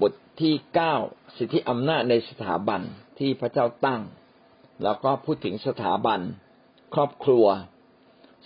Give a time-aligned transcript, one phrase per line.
[0.00, 0.94] บทที่เก้า
[1.36, 2.80] สิทธิอำนาจในสถาบัน
[3.18, 4.00] ที่พระเจ้าตั้ง
[4.84, 6.20] แล้วก็พูดถึงสถาบัน
[6.94, 7.46] ครอบครัว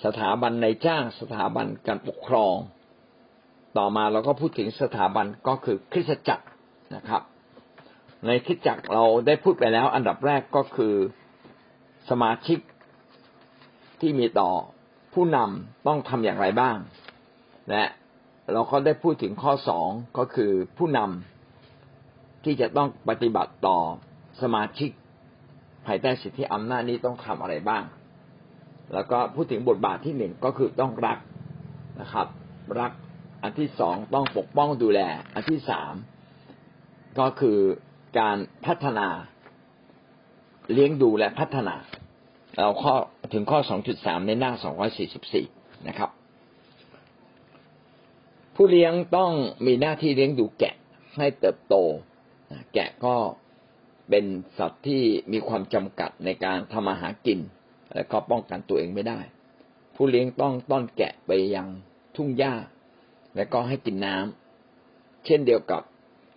[0.05, 2.55] สถาบันในจ้างสถาบันการปกครอง
[3.79, 6.47] ต่อมาเราก็พูดถึงสถาบันก็คือคริสตจักร
[6.95, 7.23] นะครับ
[8.27, 10.95] ในคริสตจักรเราได้พูดไปแล้ว อันดับแรกก็คือ
[12.11, 12.59] สมาชิก
[14.01, 14.51] ที่มีต่อ
[15.15, 16.77] ผู้นำต้องทำอย่างไรบ้าง
[17.71, 17.83] และ
[18.53, 23.79] เราก็ได้พูดถึงข้อสองก็คือผู้นำที่จะต้องปฏิบัติต่อ
[24.43, 24.91] สมาชิก
[25.87, 27.83] ภายใต้สิทธิอำนาจนี้ต้องทำอะไรบ้าง
[28.95, 31.19] แล้วก็พูดถึงบทบาทที่หนึ่งก็คือต้องรัก
[32.01, 32.27] นะครับ
[32.81, 32.93] รัก
[33.43, 35.01] อันที่สองต้องปกป้องดูแล
[35.35, 35.93] อันที่สาม
[37.19, 37.59] ก็คือ
[38.19, 39.09] การพัฒนา
[40.73, 41.77] เลี้ยงดูและพัฒนา
[42.57, 42.95] เราข้อ
[43.33, 45.47] ถึงข้อสองจุดสามในหน้าสองร้อยสี่สิบสี่
[45.89, 46.11] นะครับ
[48.59, 49.33] ผู้เลี้ยงต้อง
[49.67, 50.75] มีหน้าที่เลี้ยงดูแกะ
[51.17, 51.75] ให้เติบโต
[52.75, 53.17] แกะก็
[54.11, 54.25] เป็น
[54.59, 57.41] สัตว์ที่มีความจำกัดในการทำอาหารกิน
[57.95, 59.21] และก็ป้องกันตัวเองไม่ได้
[59.95, 61.69] ผู้เลี้ยงต้องต้อนแกะไปยัง
[62.17, 62.55] ทุ่งหญ้า
[63.37, 65.83] และก็ให้กินน้ำเช่นเดียวกับ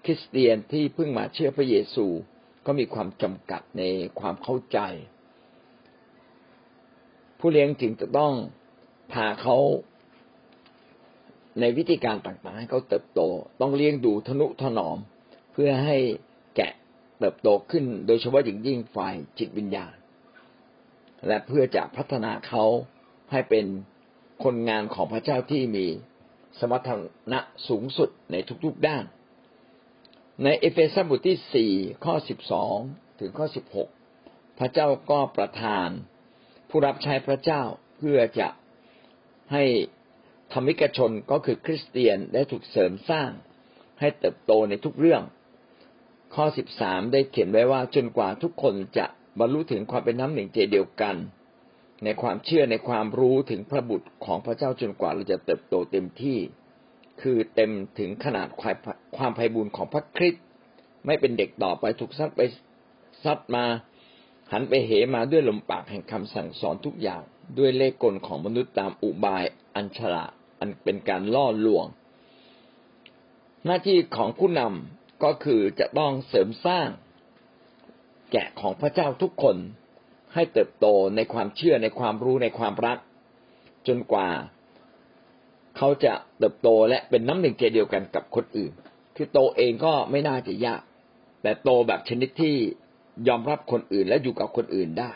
[0.05, 2.05] คริสเตียนที่เพิ่งมาเชื่อพระเยซู
[2.65, 3.83] ก็มีความจำกัดใน
[4.19, 4.79] ความเข้าใจ
[7.39, 8.33] ผู้เลี้ยงจึงจะต้อง
[9.11, 9.57] พาเขา
[11.59, 13.21] ในวิธีการต่างๆ ให้เขาเติบโต
[13.61, 14.97] ต้องเลี้ยงดูทนุถนอม
[15.53, 15.97] เพื่อให้
[16.55, 16.73] แกะ
[17.19, 19.95] เติบโตขึ้น โดยเฉพาะอย่างยิ่งฝ่ายจิตวิญญาณ
[21.27, 22.63] และเพื่อจะพัฒนาเขา
[23.31, 23.65] ให้เป็น
[24.43, 25.85] คนงานของพระเจ้าที่มี
[26.59, 26.89] สมรรถ
[27.31, 29.03] นะสูงสุดในทุกๆด้าน
[30.43, 31.71] ในเอเฟซัสบทที่สี่
[32.05, 32.77] ข้อสิบสอง
[33.19, 33.89] ถึงข้อสิบหก
[34.59, 35.89] พระเจ้าก็ประทาน
[36.69, 37.61] ผู้รับใช้พระเจ้า
[37.97, 38.47] เพื่อจะ
[39.53, 39.63] ให้
[40.53, 43.29] ธรรมิกชนก็คือคริสเตียนได้ถูกเสริมสร้าง
[43.99, 45.23] ให้เติบโตในทุกเรื่อง
[46.35, 49.05] ข้อสิบสามได้เขียนไว้ว่าจนกว่าทุกคนจะ
[49.39, 51.15] บรรลุถึงความเป็นน้ำหนึ่งใจเดียวกัน
[52.03, 56.37] ในความเชื่อในความรู้ถึงพระบุตรของพระเจ้าจนกว่าเราจะเติบโตเต็มที่
[57.21, 58.47] คือเต็มถึงขนาด
[59.17, 60.43] ความไพ่บุญของพระคริสต์
[61.05, 62.41] ไม่เป็นเด็กต่อไปถูกซัดไป
[63.23, 63.65] ซัดมา
[64.51, 67.21] หันไปเหมาด้วยลมปากแห่งคำสั่งสอนทุกอย่าง
[67.57, 69.43] ด้วยเลขกลของมนุษย์ตามอุบาย
[69.75, 71.85] อันฉลาด อันเป็นการล่อลวง
[73.65, 76.89] หน้าที่ของผู้นำก็คือจะต้องเสริมสร้าง
[78.31, 79.57] แกะของพระเจ้าทุกคน
[80.33, 82.97] ให้เติบโตในความเชื่อในความรู้ในความรัก
[83.87, 84.29] จนกว่า
[85.77, 88.71] เขาจะเติบโตและเป็นน้ำหนึ่งใจเดียวกันกับคนอื่น
[89.15, 90.81] คือโตเองก็ไม่น่าจะยาก
[91.41, 92.55] แต่โตแบบชนิดที่
[93.27, 95.13] ยอมรับคนอื่นและอยู่กับคนอื่นได้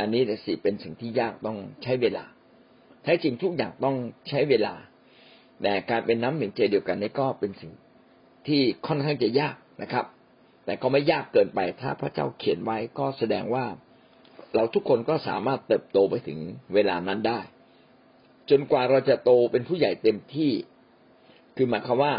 [0.00, 2.24] อันนี้แต่สิเป็นสิ่งที่ยากต้องใช้เวลา
[3.02, 3.96] แท้จริงทุกอย่างต้อง
[4.28, 4.74] ใช้เวลา
[5.62, 7.72] แต่การเป็นน้ำหนึ่งใจเดียวกันนี่ก็เป็นสิ่ง
[8.46, 10.04] ที่ค่อนข้างจะยากนะครับ
[10.64, 13.66] แต่ก็ไม่ยากเกินไป ถ้าพระเจ้าเขียนไว้ก็แสดงว่า
[14.54, 16.38] เราทุกคนก็สามารถเติบโตไปถึง
[16.74, 17.40] เวลานั้นได้
[18.50, 20.52] จนกว่าเราจะโตเป็นผู้ใหญ่เต็มที่
[21.56, 22.14] คือหมายความว่า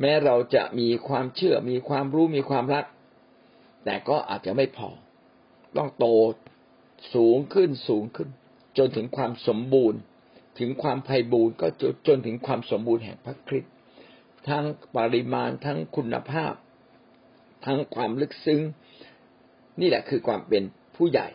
[0.00, 2.84] แม้เราจะมีความเชื่อ มีความรู้มีความรัก
[3.84, 4.90] แต่ก็อาจจะไม่พอ
[5.76, 6.06] ต้องโต
[7.14, 8.28] สูงขึ้นสูงขึ้น
[8.78, 10.00] จนถึงความสมบูรณ์
[10.60, 11.68] ถึงความไพ่บูรณ์ก็
[12.06, 13.74] จนถึงความสมบูรณ์แห่งพระคริสต์
[14.48, 14.64] ทั้ง
[14.96, 16.52] ปริมาณทั้งคุณภาพ
[17.66, 18.60] ทั้งความลึกซึ้ง
[19.80, 20.62] นี่แหละคือความเป็น
[20.96, 21.28] ผู้ใหญ่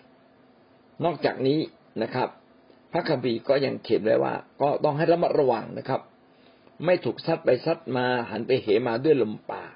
[1.06, 1.60] นอกจากนี้
[2.04, 2.30] นะครับ
[2.92, 6.02] พระคัมภีร์ก็ยังเขียนไว้ว่า ก็ต้องให้ระมัดระวังนะครับ
[6.86, 9.72] ไม่ถูกซัดไปซัดมาหันไปเหมาด้วยลมปาก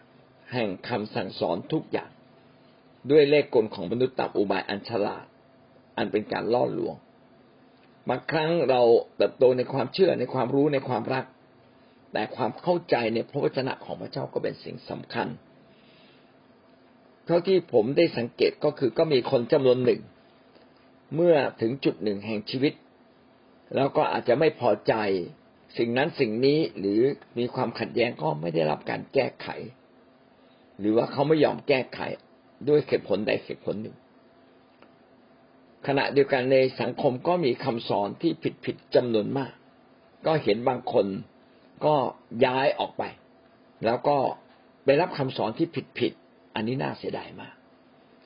[0.54, 2.12] แห่งคำสั่งสอนทุกอย่าง
[3.12, 5.26] ด้วยเลขกลของมนุษย์ตับอุบายอันฉลาด
[5.98, 6.96] อันเป็นการล่อลวง
[8.10, 8.82] บางครั้งเรา
[9.18, 11.26] เติบโตในความเชื่อในความรู้ในความรัก
[12.14, 15.28] แต่ความเข้าใจในพระวจนะของพระเจ้าก็เป็นสิ่งสำคัญ
[17.26, 20.02] เท่าที่ผมได้สังเกตก็คือก็มีคนจำนวนหนึ่ง
[21.16, 22.74] เมื่อถึงจุดหนึ่งแห่งชีวิต
[23.76, 24.94] แล้วก็อาจจะไม่พอใจ
[25.78, 27.02] สิ่งนั้นสิ่งนี้หรือ
[27.38, 29.48] มีความขัดแย้งก็ไม่ได้รับการแก้ไข
[30.80, 32.00] หรือว่าเขาไม่ยอมแก้ไข
[32.68, 33.96] ด้วยเหตุผลใดเหตุผลหนึ่ง
[35.88, 39.52] ขณะเดียวกันในสังคมก็มีคำสอนที่ผิดผิดจำนวนมาก
[40.26, 41.06] ก็เห็นบางคน
[41.86, 41.96] ก็
[42.46, 43.04] ย้ายออกไป
[43.86, 44.18] แล้วก็
[44.84, 46.14] ไปรับคำสอนที่ผิดผิด
[46.56, 47.56] อันนี้น่าเสียดายมาก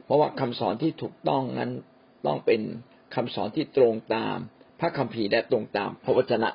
[0.05, 1.71] เพราะว่าคำสอนที่ถูกต้องนั้น
[2.25, 2.61] ต้องเป็น
[3.15, 4.37] คำสอนที่ตรงตาม
[4.79, 6.49] พระคัมภีร์และตรงตามพระวจนะ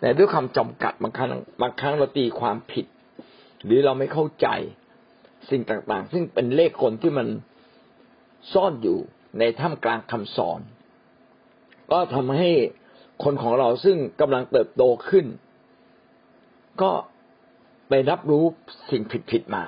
[0.00, 1.30] แต่ด้วยคำจำกัดบางครั้ง
[1.62, 2.86] บางครั้งเราตีความผิด
[3.64, 4.48] หรือเราไม่เข้าใจ
[5.50, 7.26] สิ่งต่างๆ ซึ่งเป็นเลขคนที่มัน
[8.52, 8.98] ซ่อนอยู่
[9.38, 10.60] ในท่ามกลางคำสอน
[11.92, 12.50] ก็ทำให้
[13.24, 15.26] คนของเราซึ่งกำลังเติบโตขึ้น
[16.82, 16.90] ก็
[17.88, 18.44] ไปรับรู้
[18.90, 19.64] สิ่งผิดๆมา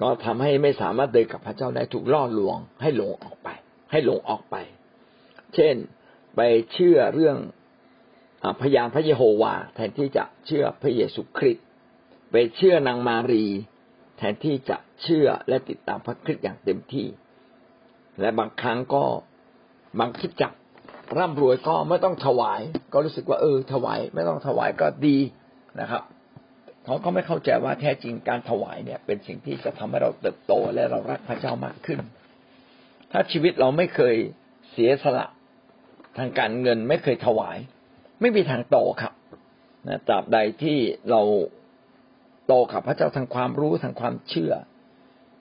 [0.00, 3.48] ก็ทำให้ไม่สามารถเดินกับพระเจ้าได้ถูกล่อลวง ให้หลงออกไป
[3.90, 4.56] ให้หลงออกไป
[5.54, 5.76] เช่น
[6.36, 6.40] ไป
[6.72, 7.36] เชื่อเรื่อง
[8.62, 11.66] พยานพระเยโฮวา แทนที่จะเชื่อพระเยซูคริสต์
[12.30, 13.46] ไปเชื่อนางมารี
[14.18, 17.06] แทนที่จะเชื่อและติดตามพระคริสต์อย่างเต็มที่
[18.20, 19.04] และบางครั้งก็
[19.98, 20.52] บางคิดจัก
[21.18, 22.60] ร่ำรวยก็ไม่ต้องถวาย
[22.92, 25.18] ก็รู้สึกว่าเออ ถวาย ไม่ต้องถวายก็ดี
[25.80, 26.02] นะครับ
[26.84, 32.00] เขาก็ไม่เข้าใจว่าแท้จริงการถวายเนี่ย เป็นสิ่งที่จะทำให้เราเติบโตและเรารักพระเจ้ามากขึ้น
[33.12, 34.16] ถ้าชีวิตเราไม่เคย
[34.72, 35.26] เสียสละ
[36.18, 37.58] ทางการเงินไม่เคยถวาย
[38.20, 39.12] ไม่มีทางโตครับ
[39.88, 40.78] นะตราบใดที่
[41.10, 41.22] เรา
[42.46, 44.52] โตกับพระเจ้าทางความรู้ทางความเชื่อ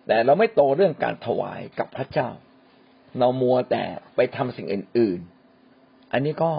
[0.07, 2.30] แต่เราไม่โตเรื่องการถวายกับพระเจ้า
[3.17, 3.83] เรามัวแต่
[4.15, 5.19] ไปทำสิ่งอื่น
[5.65, 6.51] ๆ อันนี้ก็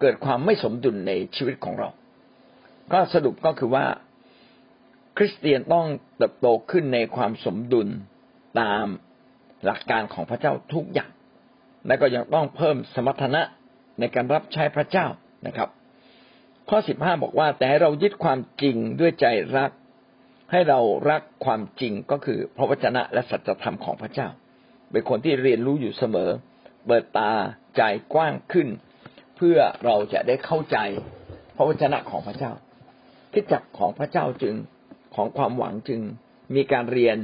[0.00, 1.88] เกิดความไม่สมดุลในชีวิตของเรา
[2.92, 3.86] ก็สรุปก็คือว่า
[5.16, 7.88] คริสเตียนต้องเติบโตขึ้นในความสมดุล
[8.60, 8.86] ตาม
[9.64, 11.10] หลักการของพระเจ้าทุกอย่าง
[11.86, 13.42] และก็ยังต้องเพิ่มสมรรถนะ
[14.00, 15.06] ในการรับใช้พระเจ้า
[15.46, 15.68] นะครับ
[16.68, 19.26] ข้อสิบห้าบอกว่า แต่เรายึดความจริงด้วยใจ
[19.56, 19.70] รัก
[20.50, 24.28] ให้เรารักความจริงก็คือพระวจนะและสัจธรรมของพระเจ้า
[24.92, 26.30] เป็นคนที่เรียนรู้อยู่เสมอ
[26.86, 27.32] เปิดตา
[27.76, 27.82] ใจ
[28.14, 28.68] กว้างขึ้น
[29.36, 30.78] เพื่อเราจะได้เข้าใจ
[31.56, 32.52] พระวจนะของพระเจ้า
[33.32, 34.54] คิดจักของพระเจ้าจึง
[35.14, 36.00] ของความหวังจึง
[36.54, 37.16] มีการเรียน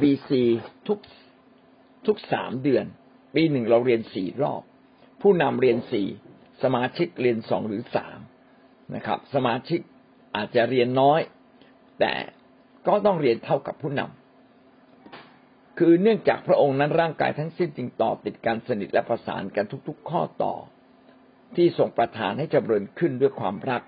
[0.00, 0.42] บีซี
[0.86, 0.98] ทุก
[2.06, 2.84] ทุกสามเดือน
[3.34, 4.62] ปีหนึ่งเราเรียนสี่รอบ
[5.22, 6.08] ผู้นำเรียนสี่
[6.62, 8.18] สมาชิกเรียนสองหรือสาม
[8.94, 9.80] นะครับ สมาชิก
[10.36, 11.20] อาจจะเรียนน้อย
[12.00, 12.12] แต่
[12.86, 14.25] ก็ต้องเรียนเท่ากับผู้นำ
[15.78, 20.54] คือเนื่องจากพระองค์นั้นร่างกายทั้งสิ้นจึงต่อติดกันสนิทและประสานกันทุก ๆ ข้อต่อ
[21.56, 23.82] ที่ส่งประทานให้จำเริญขึ้นด้วยความรัก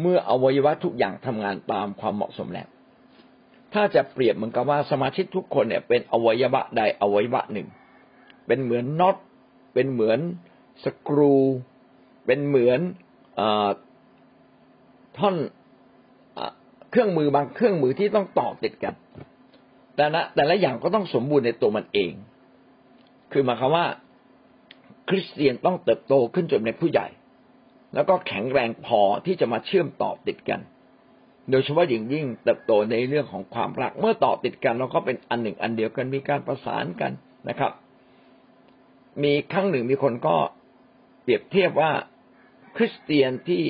[0.00, 2.68] เมื่ออวัยวะทุกอย่างทำงานตามความเหมาะสมแล้ว
[3.74, 7.68] ถ้าจะเปรียบเหมือนกับว่าสมาชิกทุกคนเนี่ย เป็นอวัยวะใดอวัยวะหนึ่ง
[8.46, 9.16] เป็นเหมือนน็อต
[9.74, 10.18] เป็นเหมือน
[10.84, 11.36] สกรู
[12.26, 12.80] เป็นเหมือน
[13.40, 13.42] อ
[15.18, 15.36] ท่อน
[16.90, 18.94] เครื่องมือบางเครื่องมือที่ต้องต่อติดกัน
[19.96, 22.12] แต่ละแต่ละอย่างก็ต้องสมบูรณ์ในตัวมันเอง
[23.32, 23.86] คือหมายความว่า
[25.08, 27.06] คริสเตียนต้องเติบโตขึ้นจนเป็นผู้ใหญ่
[27.94, 30.60] แล้วก็แข็งแรงพอที่จะมาเชื่อมต่อติดกัน
[31.50, 37.12] โดยเฉพาะอย่างยิ่งเติบโตในเรื่องของความรัก เมื่อต่อติดกันเราก็เป็นอันหนึ่งอันเดียวกันมีการประสานกัน
[37.48, 37.72] นะครับ
[39.22, 40.36] มีครั้งหนึ่งมีคนก็
[41.22, 41.92] เปรียบเทียบว่า
[42.76, 43.62] คริสเตียนที่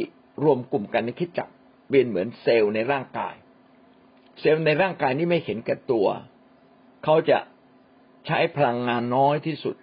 [0.45, 1.49] รวมกลุ่มกันในคิดจัก
[1.89, 3.35] เป็นเหมือนเซลล์ในร่างกาย
[4.41, 6.07] เซลล์ในร่างกายนี้ไม่เห็นแก่ตัว
[7.05, 7.39] เขาจะ
[8.27, 9.75] ใช้พลังงานน้อยที่สุด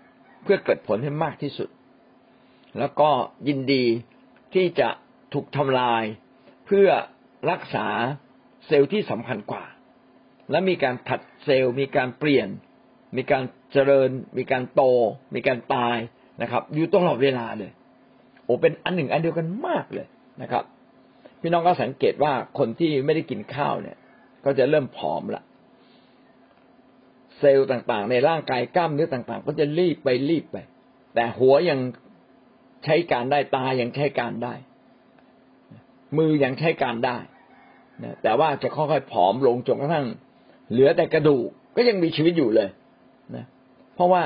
[0.44, 1.70] เพื่อเกิดผลให้มากที่สุด
[2.80, 3.10] แล้วก็
[3.48, 3.86] ยินดี
[4.54, 4.90] ที่จะ
[5.34, 6.04] ถูกทำลาย
[6.66, 6.88] เพื่อ
[7.52, 7.88] รักษา
[8.68, 9.64] เซลล์ที่สำคัญกว่า
[10.52, 12.48] และมีการผัดเซลล์ มีการเปลี่ยน
[13.16, 14.82] มีการเจริญ มีการโต
[15.36, 15.98] มีการตาย
[16.42, 17.72] นะครับ อยู่ตลอดเวลาเลย
[18.44, 20.08] โอ้เป็นอันหนึ่งอันเดียวกันมากเลย
[20.42, 20.64] นะครับ
[21.42, 23.98] พี่น้องก็สังเกตว่าคนที่ไม่ได้กินข้าวเนี่ย
[24.46, 25.44] ก็จะเริ่มผอมละ
[27.40, 30.58] เซลล์ต่างๆ ในร่างกายกล้ามเนื้อต่าง ๆ ก็จะรีบไปรีบไป
[31.14, 31.80] แต่หัวยัง
[32.86, 34.54] ใช้การได้ตายังใช้การได้
[36.18, 37.18] มือยังใช้การได้
[38.24, 40.06] แต่ว่าจะค่อยๆผอมลงจนกระทั่ง
[40.72, 42.70] เหลือแต่กระดูกก็ยังมีชีวิตอยู่เลย
[43.36, 43.46] นะ
[43.96, 44.24] เพราะว่า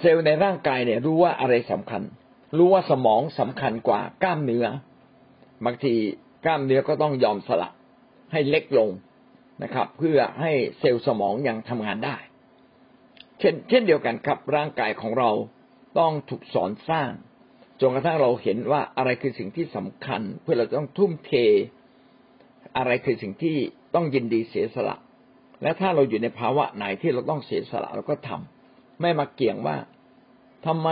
[0.00, 2.02] เซลล์ในร่างกายเนี่ย รู้ว่าอะไรสำคัญ
[2.58, 4.66] รู้ว่าสมองสำคัญกว่ากล้ามเนื้อ
[5.64, 5.94] บางที
[6.44, 7.70] กล้ามเนื้อก็ต้องยอมสละ
[8.32, 8.90] ให้เล็กลง
[9.62, 12.16] นะครับ เพื่อให้เซลล์สมองยังทำงานได้
[13.38, 15.30] เช่น เช่นเดียวกันครับร่างกายของเรา
[15.98, 17.10] ต้องถูกสอนสร้าง
[17.80, 21.32] จนกระทั่งเราเห็นว่าอะไรคือสิ่งที่สำคัญ เพื่อเราต้องทุ่มเท
[22.76, 23.56] อะไรคือสิ่งที่
[23.94, 24.96] ต้องยินดีเสียสละ
[25.62, 29.76] และถ้าเราอยู่ในภาวะไหนที่เราต้องเสียสละเราก็ทำไม่มาเกี่ยงว่า
[30.66, 30.88] ทำไม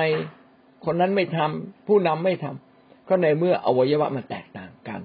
[0.84, 5.00] คนนั้นไม่ทำผู้นำไม่ทำก็ในเมื่ออวัยวะมันแตกต่างกัน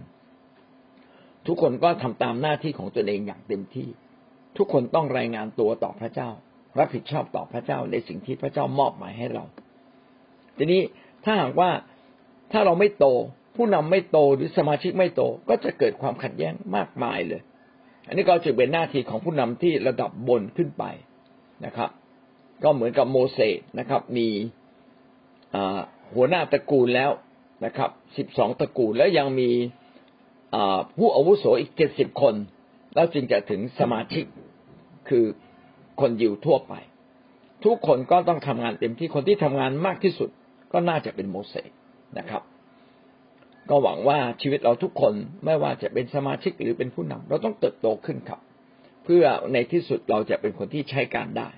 [1.47, 3.87] ทุกคนก็ทำตามหน้าที่ของตนเองอย่างเต็มที่
[4.57, 6.29] ทุกคนต้องรายงานตัวต่อพระเจ้า
[6.79, 9.43] รับผิดชอบต่อพระเจ้าในสิ่งที่พระเจ้ามอบหมายให้เรา
[10.57, 10.81] ทีนี้
[11.23, 11.71] ถ้าหากว่า
[12.51, 13.05] ถ้าเราไม่โต
[13.55, 17.41] ผู้นำไม่โตหรือสมาชิกไม่โตก็จะเกิดความขัดแย้งมากมายเลย
[18.07, 20.83] อันนี้ก็จะเป็นหน้าที่ของผู้นำที่ระดับบนขึ้นไป
[21.65, 21.89] นะครับ
[22.63, 24.27] ก็เหมือนกับโมเสสนะครับ มี
[26.13, 27.11] หัวหน้าตระกูลแล้ว
[27.65, 29.49] นะครับสิบสองตระกูลแล้วยังมี
[30.97, 32.35] ผู้อาวุโสอีกเจ็ดสิบคน
[32.95, 34.25] แล้วจึงจะถึงสมาชิก
[35.09, 35.25] คือ
[36.01, 36.73] คนยิวทั่วไป
[37.65, 40.29] ทุกคนก็ต้องทำงานเต็มที่คนที่ทำงานมากที่สุด
[40.73, 41.69] ก็น่าจะเป็นโมเสส
[42.19, 42.43] นะครับ
[43.69, 45.13] ก็หวังว่าชีวิตเราทุกคน
[45.45, 48.39] ไม่ว่าจะเป็นสมาชิกหรือเป็นผู้นำเราต้องเติบโตขึ้นครับ
[49.03, 51.49] เพื่อในที่สุดเราจะเป็นคนที่ใช้การได้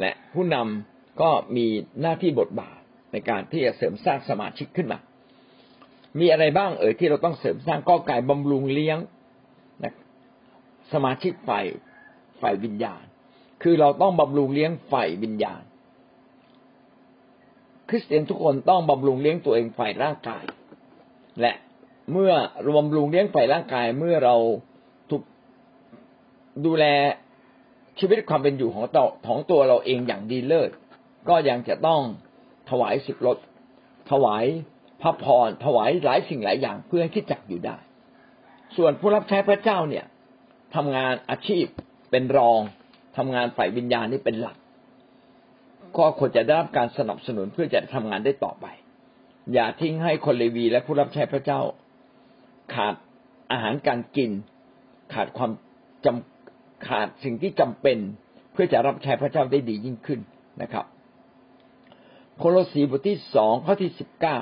[0.00, 1.66] และผู้นำก็มี
[2.00, 2.78] หน้าที่บทบาท
[3.12, 4.98] ในการที่จะเสริมสร้างสมาชิกขึ้นมา
[6.18, 8.98] มีอะไรบ้างเอ่ยที่เราต้องเสริมสร้างก็ไกายบำรุงเลี้ยง
[9.82, 9.94] นะ
[10.92, 11.64] สมาชิกฝ่าย
[12.40, 13.04] ฝ่ายวิญญาณ
[13.62, 15.62] คือเราต้องบำรุงเลี้ยงฝ่ายวิญญาณ
[17.88, 20.44] คริสเตียนทุกคนต้องบำรุงเลี้ยงตัวเองฝ่ายร่างกาย
[21.40, 21.54] และ
[22.12, 22.32] เมื่อ
[22.68, 24.36] รวมรุงเลี้ยงฝ่ายร่างกายเมื่อเรา
[25.10, 25.22] ถูก
[26.64, 26.84] ดูแล
[27.98, 30.70] ชีวิตความเป็นอยู่ของตัวของตัวเราเองอย่างดีเลิศ
[31.28, 32.00] ก็ยังจะต้อง
[32.70, 33.38] ถวายสิบรถ
[34.10, 34.44] ถวาย
[35.04, 37.76] พระพรถวายหลายสิ่งหลายอย่างเพื่อให้คิดจักอยู่ได้
[38.76, 40.04] ส่วนผู้รับใช้พระเจ้าเนี่ย
[40.74, 41.64] ทำงานอาชีพ
[42.10, 42.60] เป็นรอง
[43.16, 44.56] ทำงานฝ่ายวิญญาณนี่เป็นหลัก
[45.96, 48.66] ก็ควรจะได้รับการสนับสนุนเพื่อจะทำงานได้ต่อไป
[49.54, 51.60] อย่าทิ้งให้คนเลวีและผู้รับใช้พระเจ้า
[52.74, 52.94] ขาด
[53.52, 54.30] อาหารการกิน
[55.14, 55.50] ขาดความ
[56.04, 57.98] จำขาดสิ่งที่จำเป็น
[58.52, 60.20] เพื่อจะรับใช้พระเจ้าได้ดียิ่งขึ้น
[60.62, 60.84] นะครับ
[62.38, 64.38] โคโลสีบทที่สองข้อที่สิบเก้า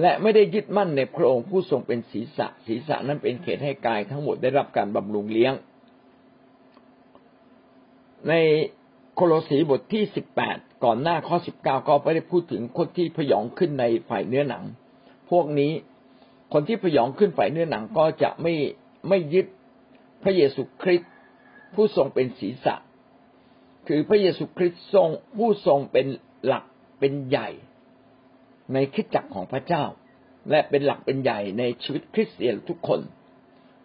[0.00, 5.52] และไม่ได้ยึดมั่นในพระองค์ผู้ทรงเป็นศีรษะ ศีรษะนั้นเป็นเขตให้กายทั้งหมดได้รับการบำรุงเลี้ยง
[8.28, 8.32] ใน
[9.14, 14.64] โคโลสีบทที่สิบแปดก่อนหน้าข้อสิบเก้าก็ไม่ได้พูดถึงคนที่พยองขึ้นในฝ่ายเนื้อหนัง
[15.30, 15.72] พวกนี้
[16.52, 18.54] คนที่พยองขึ้นฝ่ายเนื้อหนังก็จะไม่
[19.08, 19.46] ไม่ยึด
[20.22, 21.10] พระเยซูคริสต์
[21.74, 22.74] ผู้ทรงเป็นศีรษะ
[23.88, 26.06] คือพระเยซูคริสต์ทรงผู้ทรงเป็น
[26.46, 26.64] หลัก
[26.98, 27.48] เป็นใหญ่
[28.72, 29.84] ในคิดจักของพระเจ้า
[30.50, 33.00] และเป็นหลักเป็นใหญ่ในชีวิตคริสเตียนทุกคน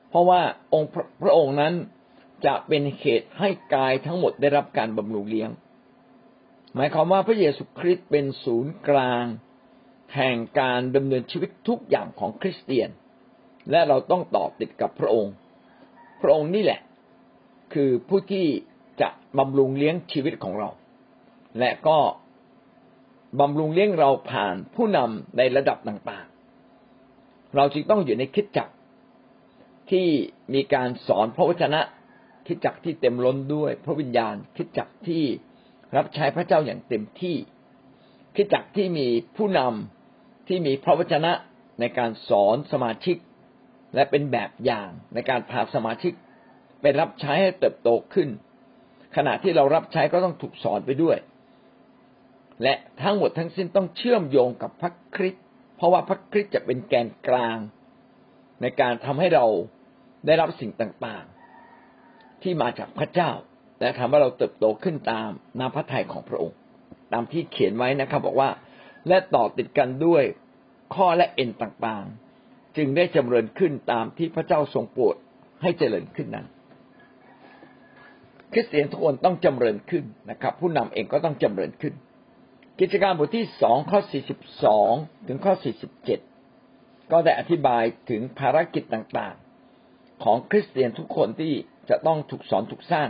[0.10, 0.42] เพราะว่า
[0.74, 0.92] องค์
[1.24, 1.74] พระองค์นั้น
[2.46, 5.50] จะเป็นเหตุให้กายทั้งหมดได้รับการบำรุงเลี้ยง
[6.76, 9.26] หมายความว่าพระเยซูคริสต์เป็นศูนย์กลาง
[10.16, 12.90] แห่งการดำเนินชีวิตทุกอย่างของคริสเตียน
[13.72, 15.34] และเราต้องต่อติดกับพระองค์
[16.22, 16.80] พระองค์นี่แหละ
[17.74, 18.48] คือผู้ที่
[19.02, 20.70] จะบำรุงเลี้ยงชีวิตของเรา
[21.60, 21.98] และก็
[23.40, 28.70] บำรุงเลี้ยงเราผ่านผู้นำในระดับต่างๆ เราจึงต้องอยู่ในคิดจัก
[29.92, 30.08] ที่
[30.54, 31.82] มีการสอนพระวจนะ
[32.48, 35.24] คิดจักที่เต็มล้นด้วย พระวิญญาณคิดจักที่
[35.96, 37.36] รับใช้พระเจ้าอย่างเต็มที่
[38.36, 41.32] คิดจักที่มีผู้นำที่มีพระวจนะ
[41.80, 43.18] ในการสอนสมาชิก
[43.96, 46.14] และเป็นแบบอย่างในการพาสมาชิก
[46.82, 48.30] ไปรับใช้ให้เติบโตขึ้น
[49.16, 51.18] ขณะที่เรารับใช้ก็ต้องถูกสอนไปด้วย
[52.64, 55.44] และทั้งหมดทั้งสิ้นต้องเชื่อมโยงกับพระคริสต์
[55.78, 57.58] เพราะว่าพระคริสต์จะเป็นแกนกลาง
[58.62, 59.46] ในการทำให้เรา
[60.26, 63.32] ได้รับสิ่งต่างๆ ที่มาจากพระเจ้า
[63.80, 65.30] และทำให้เราเติบโตขึ้นตาม
[65.60, 66.58] น้ำพระทัยของพระองค์
[67.14, 68.50] ตามที่เขียนไว้นะครับ บอกว่า
[69.08, 70.24] และต่อติดกันด้วย
[70.96, 75.16] ข้อและเอ็นต่างๆ จึงได้จำเริญขึ้นตามที่พระเจ้าทรงโปรด
[75.62, 76.48] ให้เจริญขึ้นนั้น
[78.52, 81.94] คริสเตียนทุกคนต้องจำเริญขึ้นนะครับ ผู้นำเองก็ต้องจำเริญขึ้น
[82.80, 84.92] กิจการบทที่สองข้อสี่สิบสอง
[85.28, 86.20] ถึงข้อสี่สิบเจ็ด
[87.12, 91.54] ก็ได้อธิบายถึงภารกิจต่างๆ ของคริสเตียนทุกคนที่
[91.90, 93.08] จะต้องถูกสอนถูกสร้าง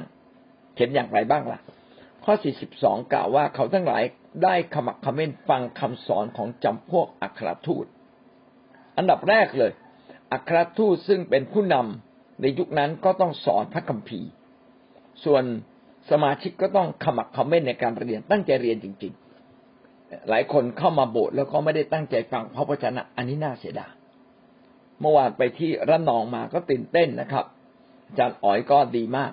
[0.74, 1.60] เขียนอย่างไรบ้างล่ะ
[2.25, 4.03] ข้อสี่สิบสองกล่าวว่าเขาทั้งหลาย
[4.43, 7.86] ได้ขมักขม้นฟังคำสอนของจำพวกอัครทูต
[8.98, 9.72] อันดับแรกเลย
[10.32, 14.29] อัครทูตซึ่งเป็นผู้นำในยุคนั้นก็ต้องสอนพระคัมภีร์
[15.25, 15.43] ส่วน
[16.12, 19.13] สมาชิกก็ต้องขมักขม้นในการเรียนตั้งใจเรียนจริง
[20.29, 23.91] หลายคนเข้ามาโบสถ์แล้วก็ไม่ได้ตั้งใจฟังพระวจนะ อันนี้น่าเสียดาย
[25.00, 27.46] เมื่อวานไปที่ระนองมาก็ตื่นเต้นนะครับ
[28.08, 29.32] อาจารย์อ๋อยก็ดีมาก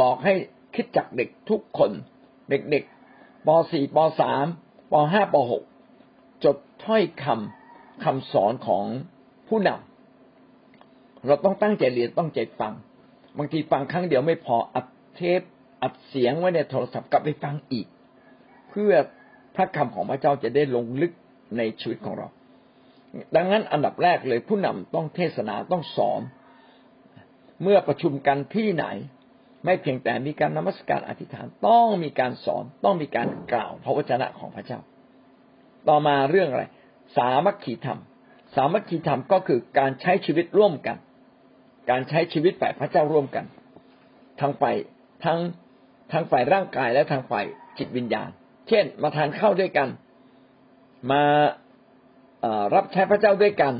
[0.00, 0.34] บอกให้
[0.74, 1.90] คิดจักเด็กทุกคน
[2.50, 3.98] เด็กๆป .4 ป
[4.44, 5.36] .3 ป .5 ป
[5.90, 8.84] .6 จดถ้อยคำคำสอนของ
[9.48, 12.72] ผู้นำเราต้องตั้งใจเรียนต้องใจฟัง
[13.38, 15.40] บางทีฟังครั้งเดียวไม่พออัดเทป
[15.82, 17.86] อัดเสียงไว้ในโทรศัพท์กลับไปฟังอีก
[18.70, 18.92] เพื่อ
[19.54, 21.12] พระคำของพระเจ้าจะได้ลงลึก
[21.56, 22.28] ในชีวิตของเรา
[23.36, 26.22] ดังนั้นอันดับแรกเลยผู้นำต้องเทศนาต้องสอน
[27.62, 28.86] เมื่อประชุมกันที่ไหน
[29.64, 34.80] ไม่เพียงแต่มีการนมัสการอธิษฐานต้องมีการสอนต้องมีการกล่าวพระวจนะของพระเจ้า
[35.88, 36.64] ต่อมาเรื่องอะไร
[37.16, 38.00] สามัคคีธรรม
[38.54, 40.96] สามัคคีธรรมก็คือการใช้ชีวิตร่วมกัน
[41.90, 43.44] การใช้ชีวิตฝ่ายพระเจ้าร่วมกัน
[44.40, 44.76] ทั้งฝ่าย
[45.24, 45.38] ทั้ง
[46.12, 47.44] ทั้งฝ่ายร่างกายและทางฝ่าย
[47.78, 48.30] จิตวิญญาณ
[48.70, 49.88] เช่น มาทานข้าวด้วยกัน
[51.10, 51.22] มา
[52.74, 53.74] รับใช้พระเจ้าด้วยกัน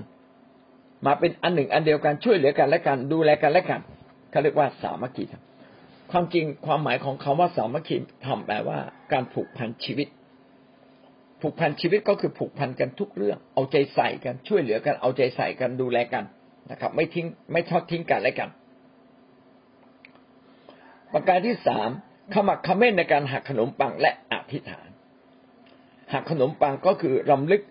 [1.07, 3.81] มาเป็นอันหนึ่งอันเดียวกันช่วยเหลือกันและกัน ดูแลกันและกัน
[4.31, 5.43] เขาเรียกว่าสามัคคีธรรม
[6.11, 8.79] ความจริงความหมายของคาว่าสามัคคีธรรมแปลว่า
[9.13, 10.09] การผูกพันชีวิต
[11.41, 16.25] ผูกพันชีวิตก็คือผูกพันกันทุกเรื่อง เอาใจใส่กันช่วยเหลือกันเอาใจใส่กันดูแลกัน
[16.71, 18.49] นะครับ ไม่ทิ้งไม่ทอดทิ้งกันและกัน
[21.13, 21.91] ประการที่สาม
[22.35, 24.89] ขมักขม้นในการหักขนมปังและอธิษฐาน
[26.13, 27.63] หักขนมปังก็คือรำลึก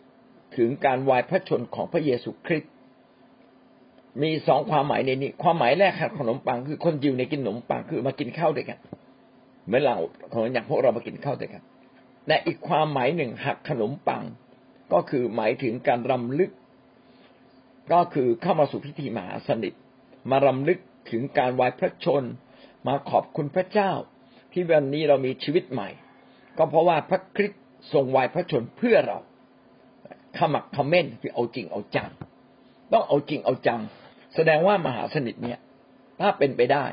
[0.57, 2.71] ถึงการวายพระชนของพระเยซูคริสต์
[4.21, 8.79] มีสองความหมายในนี้ ความหมายแรกหักขนมปังคือคนยิวในกินขนมปังคือมากินข้าวด้วยกัน
[9.65, 9.97] เหมือนเรา
[10.33, 11.61] ของอย่างพวกเรามากินข้าวด้วยกัน
[12.27, 14.23] และอีกความหมายหนึ่งหักขนมปัง
[14.93, 16.51] ก็คือหมายถึงการรำลึก
[17.93, 19.73] ก็คือเข้ามาสู่พิธีมหาสนิท
[20.31, 20.79] มารำลึก
[21.11, 22.23] ถึงการวายพระชน
[22.87, 23.91] มาขอบคุณพระเจ้า
[24.51, 25.89] ที่วันนี้เรามีชีวิตใหม่
[26.57, 27.61] ก็เพราะว่าพระคริสต์
[27.93, 29.19] ทรงวายพระชนเพื่อเรา
[30.37, 32.09] ขมักขม้นคือเอาจริงเอาจัง
[32.93, 33.81] ต้องเอาจริงเอาจัง
[34.35, 35.59] แสดงว่ามหาสนิทเนี่ย
[36.19, 36.85] ถ้าเป็นไปได้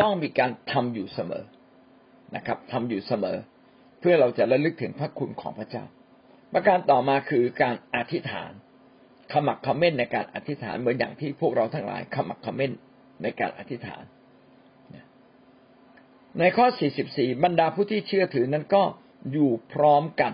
[0.00, 1.44] ต้องมีการทำอยู่เสมอ
[2.36, 3.36] นะครับทำอยู่เสมอ
[4.00, 5.84] เพื่อเราจะระลึกถึงพระคุณของพระเจ้า
[6.52, 8.52] ประการต่อมาคือการอธิษฐาน
[9.32, 12.72] ขมักขม้นในการอธิษฐานเหมือนอย่างที่พวกเราทั้งหลายขมักขม้น
[13.22, 14.02] ในการอธิษฐาน
[16.38, 16.66] ในข้อ
[17.04, 18.82] 44 บรรดาผู้ที่เชื่อถือนั้นก็
[19.32, 20.32] อยู่พร้อมกัน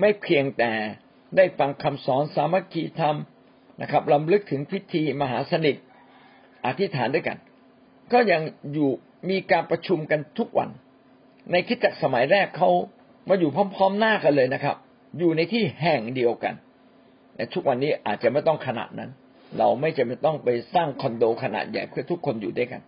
[0.00, 0.72] ไม่เพียงแต่
[1.36, 3.16] ได้ฟังคำสอนสามัคคีธรรม
[3.82, 5.76] นะครับลำลึกถึงพิธีมหาสนิท
[6.66, 7.38] อธิษฐานด้วยกัน
[8.12, 8.90] ก็ยังอยู่
[9.30, 10.70] มีการประชุมกันทุกวัน
[11.50, 12.70] ในคิดจักสมัยแรกเขา
[13.28, 14.76] มาอยู่พร้อม ๆ หน้ากันเลยนะครับ
[15.18, 16.54] อยู่ในที่แห่งเดียวกัน
[17.34, 19.10] แต่ทุกวันนี้อาจจะไม่ต้องขนาดนั้น
[19.58, 22.82] เราไม่จำเป็นต้องไปสร้างคอนโดขนาดใหญ่เพื่อทุกคนอยู่ด้วยกัน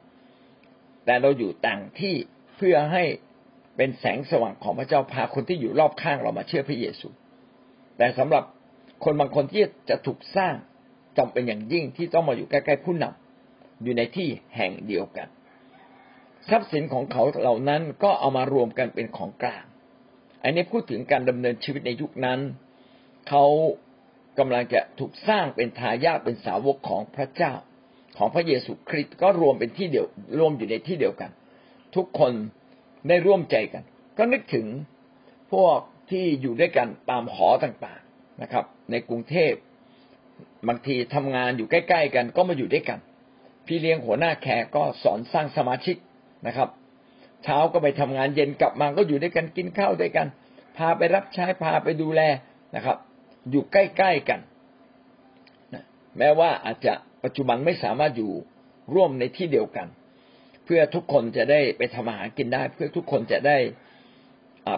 [1.05, 2.15] แต่เราอยู่ต่างที่
[2.57, 3.05] เพื่อให้
[3.77, 7.09] เป็นแสงสว่างของพระเจ้าพาคนที่อยู่รอบข้างเรามาเชื่อพระเยซู
[7.97, 8.45] แต่สำหรับ
[9.05, 10.55] คนบางคนที่จะถูกสร้าง
[11.19, 15.29] จำเป็นอย่างยิ่งที่ต้องมาอยู่ใกล้ๆผู้นำอยู่ในที่แห่งเดียวกัน
[16.49, 19.65] ทรัพย์สินของเขาเหล่านั้นก็เอามารวมกันเป็นของกลาง
[20.43, 22.41] อันนี้พูดถึงการดำเนินชีวิตในยุคนั้น
[23.29, 23.45] เขา
[24.39, 27.53] กำลังจะถูกสร้างเป็นทายาทเป็นสาวกของพระเจ้า
[28.21, 30.07] ของพระเยซูคริสต์ก็รวมเป็นที่เดียว
[30.39, 31.31] รวมอยู่ในที่เดียวกัน
[31.97, 32.33] ทุกคน
[33.09, 33.83] ได้ร่วมใจกัน
[34.19, 34.67] ก็นึกถึง
[35.53, 35.79] พวก
[36.11, 39.53] ที่อยู่ด้วยกันตามหอต่างๆนะครับ ในกรุงเทพ
[40.69, 42.99] บางทีทำงานอยู่ใกล้ ๆ กันก็มาอยู่ด้วยกัน
[43.67, 45.97] พี่เลี้ยงหัวหน้าแขกก็สอนสร้างสมาชิก
[46.47, 46.69] นะครับ
[47.45, 50.27] เช้าก็ไปทำงานเย็นกลับมาก็อยู่ด้วยกันกินข้าวด้วยกัน
[50.77, 52.21] พาไปรับใช้พาไปดูแล
[52.77, 52.97] นะครับ
[53.51, 54.41] อยู่ใกล้ ๆ กัน
[56.19, 58.33] แม้ว่าอาจจะ ปัจจุบันไม่สามารถอยู่
[58.95, 59.87] ร่วมในที่เดียวกัน
[60.65, 63.57] เพื่อทุกคนจะได้ไปทำอาหารกินได้ เพื่อทุกคนจะได้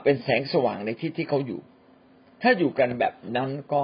[0.05, 1.61] เป็นแสงสว่างในที่ที่เขาอยู่
[2.43, 3.83] ถ้าอยู่กันแบบนั้นก็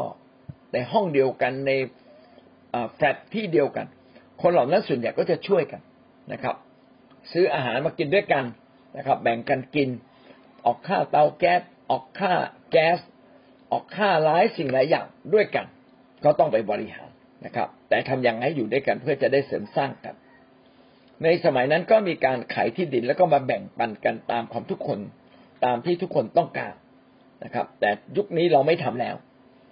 [0.73, 1.73] ในห้องเดียวกันใน
[2.94, 3.87] แฟลตที่เดียวกัน
[4.42, 5.81] คนเหล่านั้นส่วนใหญ่ก็จะช่วยกัน
[6.33, 6.57] นะครับ
[7.33, 8.44] ซื้ออาหารมากินด้วยกัน
[8.97, 9.88] นะครับ แบ่งกันกิน
[10.66, 12.33] ออกค่าเตาแก๊สออกค่า
[12.71, 12.99] แก๊ส
[13.73, 15.66] ออกค่าหลายสิ่งหลายอย่างด้วยกัน
[16.25, 17.08] ก็ต้องไปบริหาร
[17.44, 20.14] นะครับ แต่ทำอย่างไรอยู่ด้วยกันเพื่อจะได้เสริมสร้างกัน
[21.24, 24.98] ในสมัยนั้นก็มีการขายที่ดินแล้วก็มาแบ่งปันกันตามความทุกคน
[25.64, 26.74] ตามที่ทุกคนต้องการ
[27.44, 29.16] นะครับ แต่ยุคนี้เราไม่ทำแล้ว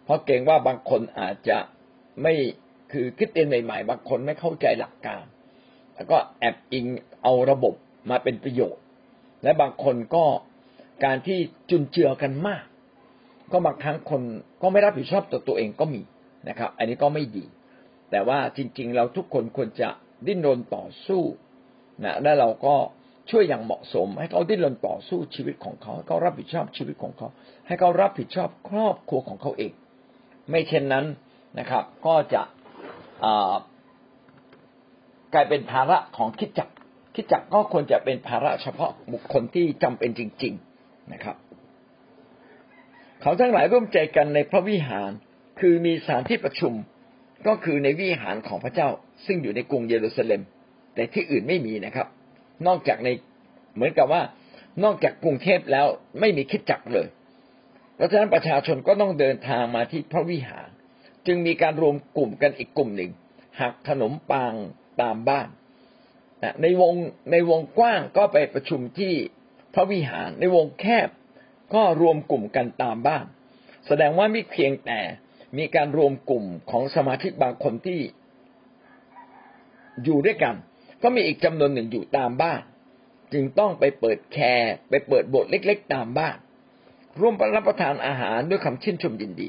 [0.05, 1.59] เพราะเกรงว่าบางคนอาจจะ
[2.23, 2.35] ไม่
[2.93, 5.25] คือคิดเองใหม่ๆบางคนไม่เข้าใจหลักการ
[5.95, 6.87] แล้วก็แอบอิง
[7.23, 7.75] เอาระบบ
[8.11, 8.83] มาเป็นประโยชน์
[9.43, 10.25] และบางคนก็
[11.05, 11.39] การที่
[11.71, 12.65] จุนเจือกันมาก
[13.53, 14.23] ก็บางครั้งคน
[14.63, 16.03] ก็ไม่รับผิดชอบต่อตัวเองก็มี
[16.49, 17.45] นะครับ อันนี้ก็ไม่ดี
[18.11, 19.89] แต่ว่าจริง ๆ เราทุกคนควรจะ
[20.27, 21.23] ดิ้นรนต่อสู้
[22.05, 22.75] นะและเราก็
[23.31, 27.29] ช่วยอย่างเหมาะสม ให้เขาดิ้นรนต่อสู้ชีวิตของเขาให้เขารับผิดชอบชีวิตของเขา
[27.67, 29.73] ให้เขารับผิดชอบครอบครัวของเขาเอง
[30.51, 31.05] ไม่เช่นนั้น
[31.59, 32.43] นะครับ ก็จะ
[35.35, 36.69] กลายเป็นภาระของคิดจัก
[37.15, 41.37] คิดจักก็ควรจะเป็นภาระเฉพาะบุคคลที่จำเป็นจริง ๆนะครับ
[43.23, 45.11] เขาทั้งหลายร่วมใจกันในพระวิหาร
[45.61, 46.73] คือมีสถานที่ประชุม
[47.47, 48.89] ก็คือในวิหารของพระเจ้า
[49.27, 50.43] ซึ่งอยู่ในกรุงเยรูซาเล็ม
[50.95, 52.07] แต่ที่อื่นไม่มีนะครับ
[52.67, 53.09] นอกจากใน
[53.75, 54.23] เหมือนกับว่า
[54.85, 55.87] นอกจากกรุงเทพแล้ว
[56.21, 57.09] ไม่มีคิดจักเลย
[57.97, 60.69] เพราะฉะนั้นประชาชนก็ต้องเดินทางมาที่พระวิหาร
[61.27, 63.11] จึงมีการรวมกลุ่มกันอีกกลุ่มหนึ่ง
[63.61, 64.55] หักขนมปัง
[65.03, 65.49] ตามบ้าน
[66.63, 66.95] ในวง
[67.33, 69.15] ในวงกว้างก็ไปประชุมที่
[69.75, 71.09] พระวิหาร ในวงแคบ
[71.75, 73.25] ก็รวมกลุ่มกันตามบ้าน
[73.87, 75.01] แสดงว่าไม่เพียงแต่
[75.59, 78.01] มีการรวมกลุ่มของสมาชิกบางคนที่
[80.05, 80.55] อยู่ด้วยกัน
[81.03, 82.63] ก็มีอีกจำนวนหนึ่งอยู่ตามบ้าน
[83.33, 86.37] จึงต้องไปเปิดแคร์ไปเปิดโบสถ์เล็ก ๆ ตามบ้าน
[87.21, 89.49] ร่วมรับประทานอาหารด้วยคำชื่นชมยินดี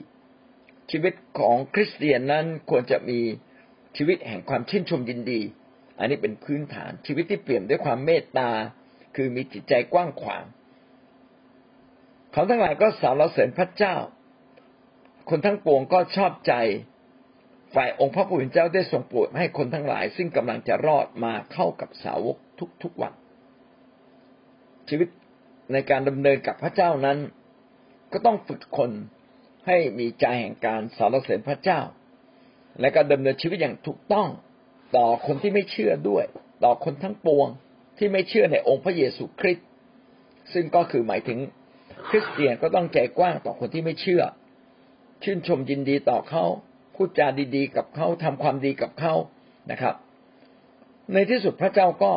[0.92, 3.20] ชีวิตของคริสเตียนนั้นควรจะมี
[3.98, 5.42] ชีวิตแห่งความชื่นชมยินดี
[6.00, 8.50] อันนี้เป็นพื้นฐานชีวิตที่เปลี่ยนด้วยความเมตตา
[9.16, 10.44] คือมีจิตใจกว้างขวาง
[12.32, 13.96] เขาทั้งหลายก็สรรเสริญพระเจ้า
[15.30, 16.54] คนทั้งปวงก็ชอบใจ
[17.76, 22.38] ฝ่ายองค์พระผู้เป็นเจ้าได้ทรงโปรดให้คนทั้งหลาย ซึ่งกำลังจะรอดมาเข้ากับสาวก
[22.84, 23.14] ทุกๆวัน
[24.90, 25.08] ชีวิต
[25.74, 27.18] ในการดำเนินกับพระเจ้านั้น
[28.14, 28.92] ก็ต้องฝึกคน
[29.68, 31.80] ให้มีใจแห่งการสรรเสริญพระเจ้า
[32.80, 34.28] และก็ดำเนินชีวิตอย่างถูกต้อง
[34.98, 36.26] ต่อคนที่ไม่เชื่อด้วย
[36.64, 37.48] ต่อคนทั้งปวง
[37.98, 39.68] ที่ไม่เชื่อในองค์พระเยซูคริสต์
[40.54, 41.40] ซึ่งก็คือหมายถึง
[42.10, 44.24] คริสเตียนก็ต้องใจกว้างต่อคนที่ไม่เชื่อ
[45.24, 46.46] ชื่นชมยินดีต่อเขา
[46.96, 49.14] พูดจาดีๆ กับเขาทำความดีกับเขา
[49.72, 49.96] นะครับ
[51.14, 52.14] ในที่สุดพระเจ้าก็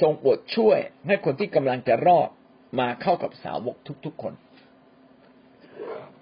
[0.00, 2.28] ทรงโปรดช่วยให้คนที่กำลังจะรอด
[2.78, 4.32] มาเข้ากับสาวกทุกๆคน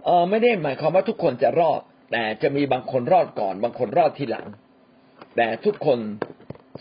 [0.04, 1.80] เออไม่ได้หมายความว่าทุกคนจะรอด
[2.12, 4.46] แต่จะมีบางคนรอดก่อน บางคนรอดทีหลัง
[5.36, 5.98] แต่ทุกคน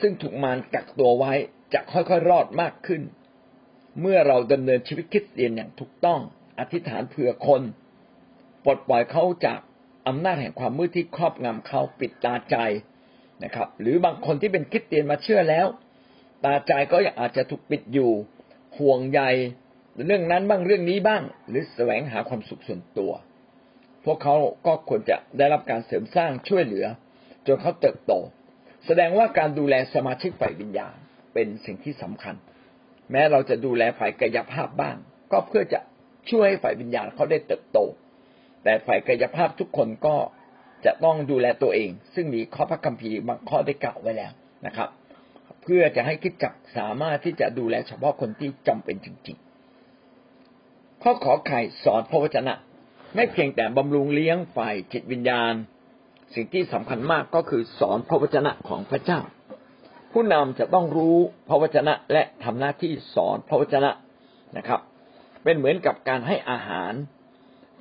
[0.01, 1.33] ซึ่งถูกมารกักตัวไว้
[1.73, 3.01] จะค่อยๆรอดมากขึ้น
[4.01, 6.19] เมื่อเราดำเนินชีวิตคริสเตียนอย่างถูกต้อง
[6.59, 7.61] อธิษฐานเผื่อคน
[8.65, 9.59] ปลดปล่อยเขาจาก
[10.07, 12.55] อำนาจแห่งความมืดที่ครอบงำเขาปิดตาใจ
[13.43, 15.67] นะครับ หรือบางคนที่เป็นคริสเตียนมาเชื่อแล้ว
[16.45, 18.11] ตาใจก็ยังอาจจะถูกปิดอยู่
[18.77, 19.21] ห่วงใย
[20.05, 23.11] เรื่องนั้นบ้างเรื่องนี้บ้าง หรือแสวงหาความสุขส่วนตัว
[24.05, 24.35] พวกเขา
[24.67, 26.85] ก็ควรจะได้รับการเสริมสร้างช่วยเหลือ
[27.47, 28.13] จนเขาเติบโต
[28.85, 30.95] แสดงว่าการดูแลสมาชิกฝ่ายวิญญาณ
[31.33, 32.35] เป็นสิ่งที่สำคัญ
[33.11, 34.95] แม้เราจะดูแลฝ่ายกายภาพบ้าง
[35.31, 35.79] ก็เพื่อจะ
[36.29, 37.79] ช่วยให้ฝ่ายวิญญาณเขาได้เติบโต
[38.63, 40.15] แต่ฝ่ายกายภาพทุกคนก็
[40.85, 44.31] จะต้องดูแลตัวเอง ซึ่งมีข้อพระคัมภีร์บางข้อได้กล่าวไว้แล้ว
[44.65, 44.89] นะครับ
[45.63, 52.53] เพื่อจะให้คิดจักสามารถที่จะดูแลเฉพาะคนที่จำเป็นจริงๆ ข้อขอไข่สอนพระวจนะ
[53.15, 55.53] ไม่เพียงแต่บำรุงเลี้ยงฝ่ายจิตวิญญาณ
[56.35, 59.19] สิ่งที่สำคัญมากก็คือสอนพระวจนะของพระเจ้า
[60.11, 61.17] ผู้นำจะต้องรู้
[61.49, 63.91] พระวจนะและทำหน้าที่สอนพระวจนะ
[64.57, 64.79] นะครับ
[65.43, 66.93] เป็นเหมือนกับการให้อาหาร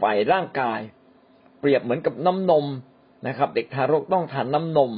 [0.03, 0.81] ฝ่ายร่างกาย
[1.61, 2.67] เปรียบเหมือนกับน้ำนม
[3.27, 4.93] นะครับ เด็กทารกต้องทานน้านม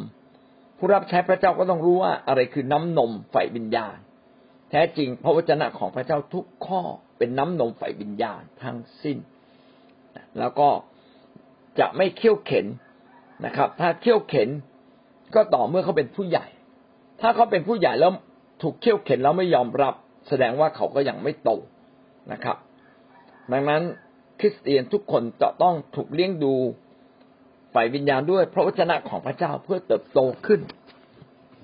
[0.76, 3.96] ผู้รับใช้พระเจ้าก็ต้องรู้ว่าอะไรคือน้านมฝ่ายวิญญาณ
[4.70, 6.80] แท้จริงพระวจนะของพระเจ้าทุกข้อ
[7.18, 9.18] เป็นน้านมฝ่ายวิญญาณทั้งสิ้น
[10.38, 10.68] แล้วก็
[11.78, 12.66] จะไม่เคี่ยวเข็น
[13.46, 14.48] นะครับ ถ้าเคี่ยวเข็น
[15.34, 16.46] ก็ต่อเมื่อเขาเป็นผู้ใหญ่
[17.20, 18.12] ถ้าเขาเป็นผู้ใหญ่แล้ว
[18.62, 19.94] ถูกเขี่ยวเข็นแล้วไม่ยอมรับ
[20.28, 21.50] แสดงว่าเขาก็ยังไม่โต
[22.32, 22.56] นะครับ
[23.52, 23.82] ดังนั้น
[24.42, 26.54] คริสเตียนทุกคนจะต้องถูกเลี้ยงดู
[27.74, 30.60] ฝ่ายวิญญาณด้วยพระวจนะของพระเจ้าเพื่อเติบโตขึ้น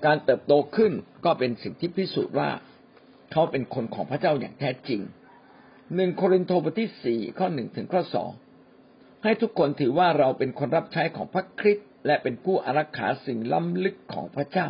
[0.05, 0.91] การเติบโตขึ้น
[1.25, 2.49] ก็เป็นสิ่งที่พิสูจน์ว่า
[3.31, 5.01] เขาเป็นคนของพระเจ้าอย่างแท้จริง
[5.95, 8.31] หนึ่งโครินธ์บทที่สี่ข้อหนึ่งถึงข้อสอง
[9.23, 14.67] ให้ทุกคนถือว่าเราเป็นคนรับใช้ของพระคริสต์และเป็นผู้อารักขาสิ่งล้ำลึกของพระเจ้า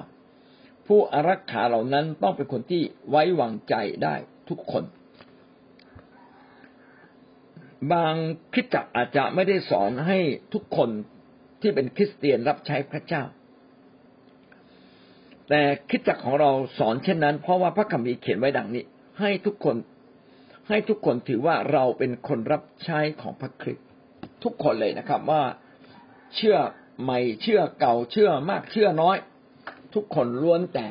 [0.88, 4.16] ผู้อารักขาเหล่านั้นต้องเป็นคนที่ไว้วางใจได้
[4.50, 4.84] ทุกคน
[7.92, 8.14] บาง
[8.54, 10.18] คิดจักอาจจะไม่ได้สอนให้
[10.54, 10.90] ทุกคน
[11.62, 13.24] ที่เป็นคริสเตียนรับใช้พระเจ้า
[15.50, 18.84] แต่คิดจักของเราสอนเช่นนั้น เพราะว่าพระคัมภีร์เขียนไว้ดังนี้
[19.20, 19.76] ให้ทุกคน
[20.70, 23.86] ให้ทุกคนถือว่าเราเป็นคนรับใช้ของพระคริสต์
[24.44, 25.44] ทุกคนเลยนะครับว่า
[26.36, 26.58] เชื่อ
[27.04, 29.18] ใหม่เชื่อเก่าเชื่อมากเชื่อน้อย
[29.96, 30.88] ทุกคนล้วนแต่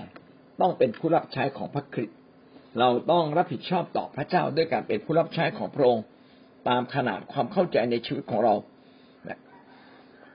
[0.61, 2.17] ต้องเป็นผู้รับใช้ของพระคริสต์
[2.79, 6.05] เราต้องรับผิดชอบต่อพระเจ้าด้วยการเป็นผู้รับใช้ของพระองค์
[6.69, 8.55] ตามขนาดความเข้าใจในชีวิตของเรา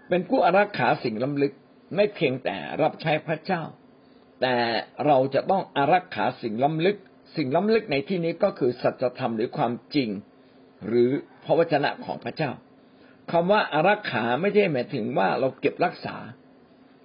[0.09, 1.53] เป็นผู้อารักขาสิ่งล้ำลึก
[1.95, 3.61] ไม่เพียงแต่รับใช้พระเจ้า
[4.41, 4.55] แต่
[5.05, 6.97] เราจะต้องอารักขาสิ่งล้ำลึก
[7.35, 10.09] สิ่งล้ำลึกในที่นี้ก็คือสัจธรรมหรือความจริง
[10.87, 11.09] หรือ
[11.43, 12.51] พระวจนะของพระเจ้า
[13.31, 16.15] คำว่าอารักขาไม่ใช่หมายถึงว่าเราเก็บรักษา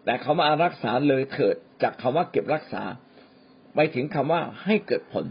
[0.04, 2.82] แต่คำว่าอารักษาเลยเถิด จากคำว่าเก็บรักษา
[3.74, 5.26] ไปถึงคำว่าให้เกิดผล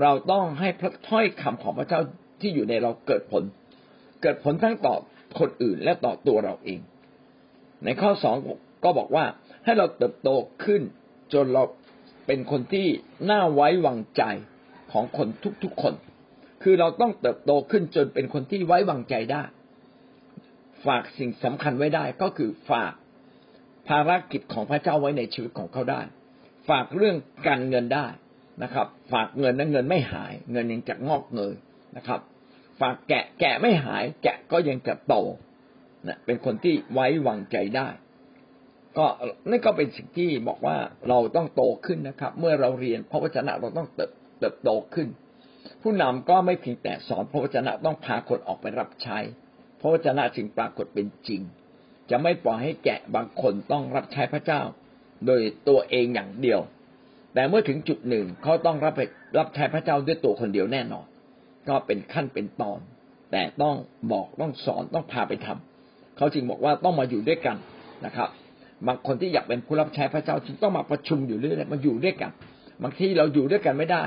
[0.00, 2.00] เราต้องให้พระถ้อยคำของพระเจ้า
[2.40, 3.42] ที่อยู่ในเราเกิดผล
[4.22, 4.96] เกิดผลทั้งต่อ
[5.38, 6.80] คนอื่นและต่อตัวเราเอง
[7.84, 8.36] ในข้อสอง
[8.84, 9.24] ก็บอกว่า
[9.64, 10.28] ให้เราเติบโต
[10.64, 10.82] ขึ้น
[11.32, 11.64] จนเรา
[12.26, 12.86] เป็นคนที่
[13.30, 14.22] น่าไว้วางใจ
[14.92, 15.28] ของคน
[15.64, 15.94] ทุกๆคน
[16.62, 19.42] คือเราต้องเติบโตขึ้นจนเป็นคนที่ไว้วางใจได้
[20.86, 22.92] ฝากสิ่งสำคัญไว้ได้ก็คือฝาก
[23.88, 26.02] ภารกิจของพระเจ้าไว้ในชีวิตของเขาได้
[26.68, 28.06] ฝากเรื่องการเงินได้
[28.62, 31.54] นะครับ ฝากเงินนั้นเงินไม่หาย เงินยังจะงอกเงย
[31.96, 32.20] นะครับ
[32.80, 35.14] ฝากแกะแกะไม่หาย แกะก็ยังจะโต
[36.06, 37.88] นะเป็นคนที่ไว้วางใจได้
[38.98, 39.06] ก็
[39.50, 40.76] นั่นก็เป็นสิ่งที่บอกว่า
[41.08, 45.08] เราต้องโตขึ้นนะครับ เมื่อเราเรียนพระวจนะเราต้องเติบเติบโตขึ้น
[45.82, 49.18] ผู้นำก็ไม่เพียงแต่สอนพระวจนะต้องพาคนออกไปรับใช้
[49.80, 51.40] พระวจนะจึงปรากฏเป็นจริง
[52.10, 54.60] จะไม่ปล่อยให้แกะบางคนต้องรับใช้พระเจ้า
[55.26, 56.60] โดยตัวเองอย่างเดียว
[57.34, 58.94] แต่เมื่อถึงจุดหนึ่งเขาต้องรับ
[59.38, 61.06] รับใช้พระเจ้าด้วยตัวคนเดียวแน่นอน
[61.68, 62.80] ก็เป็นขั้นเป็นตอน
[63.32, 63.76] แต่ต้อง
[64.12, 67.56] บอกต้องสอนต้องพาไปทำเขาจึงบอกว่าต้องมาอยู่ด้วยกัน
[68.06, 68.28] นะครับ
[68.86, 72.30] บางคนที่อยากเป็นผู้รับใช้พระเจ้าจึงต้องมาประชุมอยู่เรื่อยๆมาอยู่ด้วยกัน
[72.82, 74.04] บางที่เราอยู่ด้วยกันไม่ได้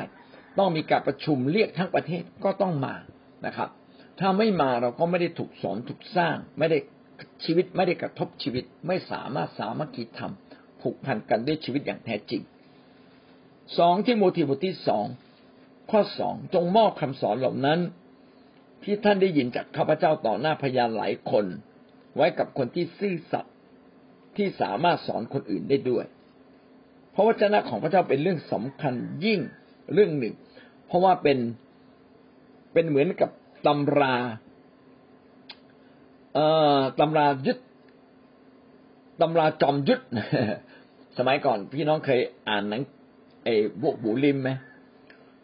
[0.60, 2.96] ต้องมีการประชุมเรียกทั้งประเทศก็ต้องมา
[3.46, 3.70] นะครับ
[4.20, 6.78] ถ้าไม่มาเราก็ไม่ได้ถูกสอนถูกสร้าง ไม่ได้
[7.46, 10.34] ชีวิตไม่ได้กระทบชีวิต ไม่สามารถสามัคคีธรรม
[10.82, 12.42] ผูกพันกันด้วยชีวิตอย่างแท้จริง
[13.78, 15.06] สองที่โมทีบทที่สอง
[15.92, 17.80] ข้อสองจงมอบคำสอนเหล่านั้น
[18.84, 21.46] ที่ท่านได้ยินจากข้าพเจ้าต่อหน้าพยานหลายคน
[22.16, 23.56] ไว้กับคนที่ซื่อสัตย์
[24.38, 26.06] ที่สามารถสอนคนอื่นได้ด้วย
[27.12, 28.94] เพราะวจนะของพระเจ้าเป็นเรื่องสำคัญ
[29.26, 29.40] ยิ่ง
[29.94, 30.34] เรื่องหนึ่ง
[30.88, 31.38] เพราะว่าเป็น
[32.74, 33.30] เป็นเหมือนกับ
[33.68, 34.16] ตำรา
[36.34, 36.46] เอ่
[36.78, 37.60] อตำรายุทธ
[39.22, 40.04] ตำราจอมยุทธ
[41.18, 42.82] สมัยก่อนพี่น้องเคยอ่านหนัง
[43.44, 44.50] ไอ้พวกบูลิมไหม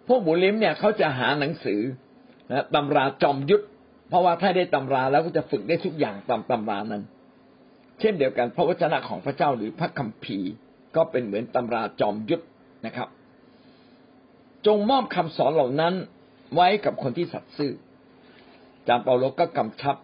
[0.07, 1.81] พวกบูลิมเนี่ยเขาจะหาหนังสือ
[2.51, 3.65] นะตำราจอมยุทธ
[4.09, 7.03] เพราะว่าถ้าได้ตำราแล้วก็จะฝึกได้ทุกอย่างตามตำรานั้น
[7.99, 10.51] เช่นเดียวกันพระวจนะของพระเจ้าหรือพระคัมภีร์
[10.95, 12.43] ก็เป็นเหมือนตำราจอมยุทธ
[12.85, 13.07] นะครับ
[14.65, 15.93] จงมอบคำสอนเหล่านั้น
[16.55, 17.71] ไว้กับคนที่สัตย์ซื่อ
[18.87, 19.95] จารย์เปาโลก็กำชับ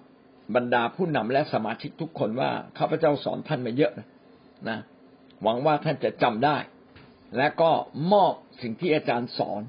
[0.55, 3.91] บรรดาผู้นำและสมาชิกทุกคนว่าข้าพเจ้าสอนท่านมาเยอะ
[4.69, 4.79] นะ
[5.43, 6.57] หวังว่าท่านจะจำได้
[7.37, 7.71] และก็
[8.11, 9.61] มอบสิ่งที่อาจารย์สอน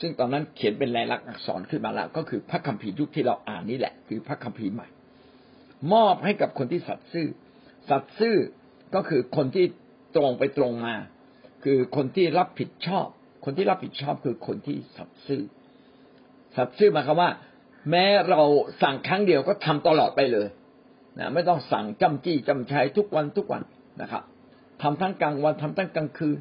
[0.00, 4.88] ซึ่งตอนนั้นเขียนเป็นลายลักษณ์อักษรขึ้นมาแล้ว ก็คือพระคัมภีร์ยุคที่เราอ่านนี่แหละ คือพระคัมภีร์ใหม่
[5.92, 7.26] มอบให้กับคนที่สัตย์ซื่อ
[7.90, 8.36] สัตย์ซื่อ
[8.94, 9.66] ก็คือคนที่
[10.16, 10.94] ตรงไปตรงมา
[11.64, 13.06] คือคนที่รับผิดชอบ
[13.44, 15.42] คนที่รับผิดชอบคือคนที่สัตย์ซื่อ
[16.56, 17.30] สัตย์ซื่อหมายความว่า
[17.90, 18.42] แม้เรา
[18.82, 20.48] สั่งครั้งเดียวก็ทำตลอดไปเลย
[21.18, 23.62] นะไม่ต้องสั่งจำจี้จำชัยทุกวันทุกวัน
[24.02, 24.22] นะครับ
[24.82, 26.38] ทำทั้งกลางวันทำทั้งกลางคืน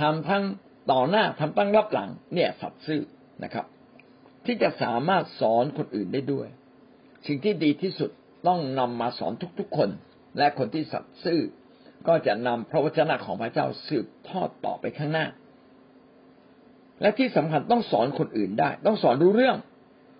[0.00, 0.44] ทำทั้ง
[0.90, 3.02] ต่อหน้าทำตั้งรับหลัง เนี่ยสัตย์ซื่อ
[3.44, 3.64] นะครับ
[4.46, 6.48] ที่จะสามารถสอนคนอื่นได้ด้วย
[7.26, 8.10] สิ่งที่ดีที่สุด
[8.48, 9.90] ต้องนำมาสอนทุกๆคน
[10.38, 11.40] และคนที่สัตย์ซื่อ
[12.08, 15.26] ก็จะนำพระวจนะของพระเจ้าสืบทอดต่อไปข้างหน้า
[17.00, 19.56] และที่สำคัญต้องสอนคนอื่นได้ ต้องสอนรู้เรื่อง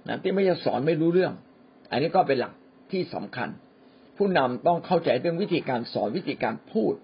[0.09, 1.33] นะที่ไม่จะสอนไม่รู้เรื่อง
[1.90, 2.53] อันนี้ก็เป็นหลัก
[2.92, 3.48] ที่สำคัญ
[4.16, 6.94] ผู้นำต้องเข้าใจเรื่องวิธีการสอนวิธีการพูด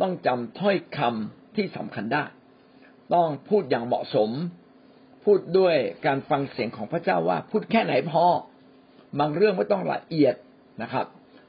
[0.00, 2.24] ต้องจำถ้อยคำที่สำคัญได้
[3.14, 4.30] ต้องพูดอย่างเหมาะสม
[5.24, 8.24] พูดด้วยการฟังเสียงของพระเจ้าว่า พูดแค่ไหนพอ
[9.18, 10.34] บางเรื่องไม่ต้องละเอียด
[10.82, 11.06] นะครับ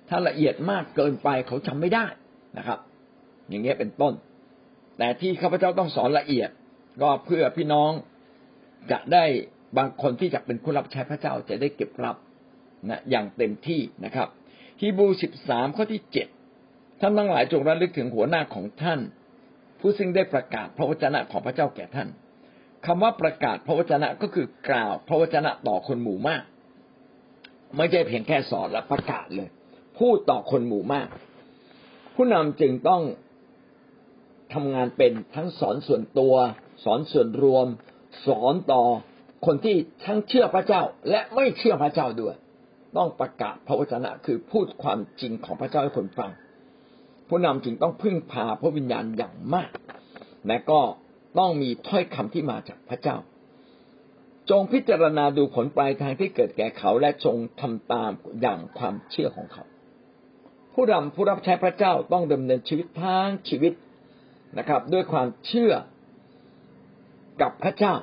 [0.10, 2.06] ถ้าละเอียดมากเกินไปเขาจำไม่ได้
[2.58, 2.80] นะครับ
[3.50, 4.14] อย่างเงี้ยเป็นต้น
[4.98, 6.50] แต่ที่ข้าพเจ้าต้องสอนละเอียด
[7.02, 7.92] ก็เพื่อพี่น้อง
[8.92, 9.26] จะได้
[9.78, 12.16] บางคนที่จะเป็นผู้รับใช้พระเจ้าจะได้เก็บรับ
[12.90, 14.28] นะอย่างเต็มที่นะครับ
[14.82, 16.28] ฮีบูสิบสามข้อที่เจ็ด
[17.02, 19.00] ท่านทั้งหลายจงระลึกถึงหัวหน้าของท่าน
[19.86, 22.10] ผู้ซึ่งได้ประกาศพระวจนะของพระเจ้าแก่ท่าน
[22.86, 26.44] คำว่าประกาศพระวจนะก็คือกล่าวพระวจนะต่อคนหมู่มาก
[27.78, 29.50] ไม่ใช่เพียงแค่สอนและประกาศเลย
[30.00, 31.08] พูดต่อคนหมู่มาก
[32.16, 33.02] ผู้นำจึงต้อง
[34.54, 36.36] ทำงานเป็นทั้งสอนส่วนตัว
[36.84, 37.68] สอนส่วนรวม
[38.28, 38.84] สอนต่อ
[39.46, 42.36] คนที่ทั้งเชื่อพระเจ้าและไม่เชื่อพระเจ้าด้วย
[42.98, 46.32] ต้องประกาศพระวจนะคือพูดความจริงของพระเจ้าให้คนฟัง
[47.36, 49.70] ผู้นำจึงต้องพึ่งพาพระวิญญาณอย่างมาก
[50.48, 50.80] และก็
[51.40, 53.18] ต้องมีถ้อยคำที่มาจากพระเจ้า
[54.50, 59.64] จงพิจารณาดูผลปลายทางที่เกิดแก่เขา และจงทำตามอย่างความเชื่อของเขา
[60.74, 63.74] ผู้นำผู้รับใช้พระเจ้าต้องดำเนินชีวิตทั้งชีวิต
[64.58, 65.74] นะครับ ด้วยความเชื่อ
[67.42, 67.94] กับพระเจ้า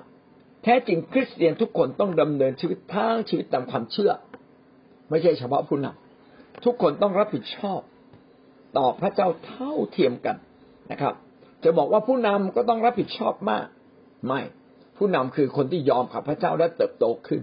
[0.62, 4.12] แท้จริงคริสเตียนทุกคนต้องดำเนินชีวิตทั้งชีวิตตามความเชื่อ
[5.11, 7.81] ไม่ใช่เฉพาะผู้นำทุกคนต้องรับผิดชอบ
[8.76, 10.37] ต่อพระเจ้าเท่าเทียมกัน
[10.90, 11.14] นะครับ
[11.64, 13.66] จะบอกว่าผู้นำก็ต้องรับผิดชอบมาก
[14.26, 14.40] ไม่
[14.98, 17.42] ผู้นำคือคนที่ยอมกับพระเจ้าและเติบโตขึ้น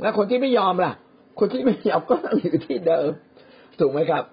[0.00, 0.92] และคนที่ไม่ยอมล่ะ
[1.38, 3.10] คนที่ไม่ยอมก็ต้องอยู่ที่เดิม
[3.80, 4.24] ถูกไหมครับ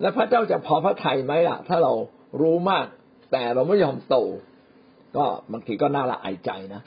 [0.00, 1.92] และพระเจ้าจะพอพระทัยไหมล่ะ ถ้าเรา
[2.40, 2.86] รู้มาก
[3.32, 4.16] แต่เราไม่ยอมโต
[5.16, 6.82] ก็บางทีก็น่าละอายใจนะ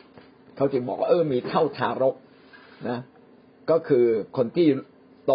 [0.55, 2.15] เขาจึงบอกว่าเออมีเท่าทารก
[2.89, 2.97] นะ
[3.69, 4.05] ก็คือ
[4.37, 4.67] คนที่
[5.27, 5.33] โต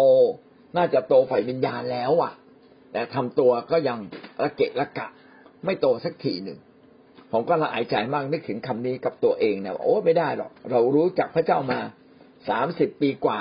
[0.77, 2.33] น่าจะโตฝ่ายวิญญาณแล้วอะ
[2.93, 3.99] แต่ทำตัวก็ยัง
[4.43, 5.07] ระเกะระกะ
[5.65, 6.59] ไม่โตสักทีหนึ่ง
[7.31, 11.79] ผมก็ละอายใจมากนึกถึงคำนี้กับตัวเองนะโอ้ไม่ได้หรอก เรารู้จักพระเจ้ามา
[12.49, 13.39] สามสิบปีกว่า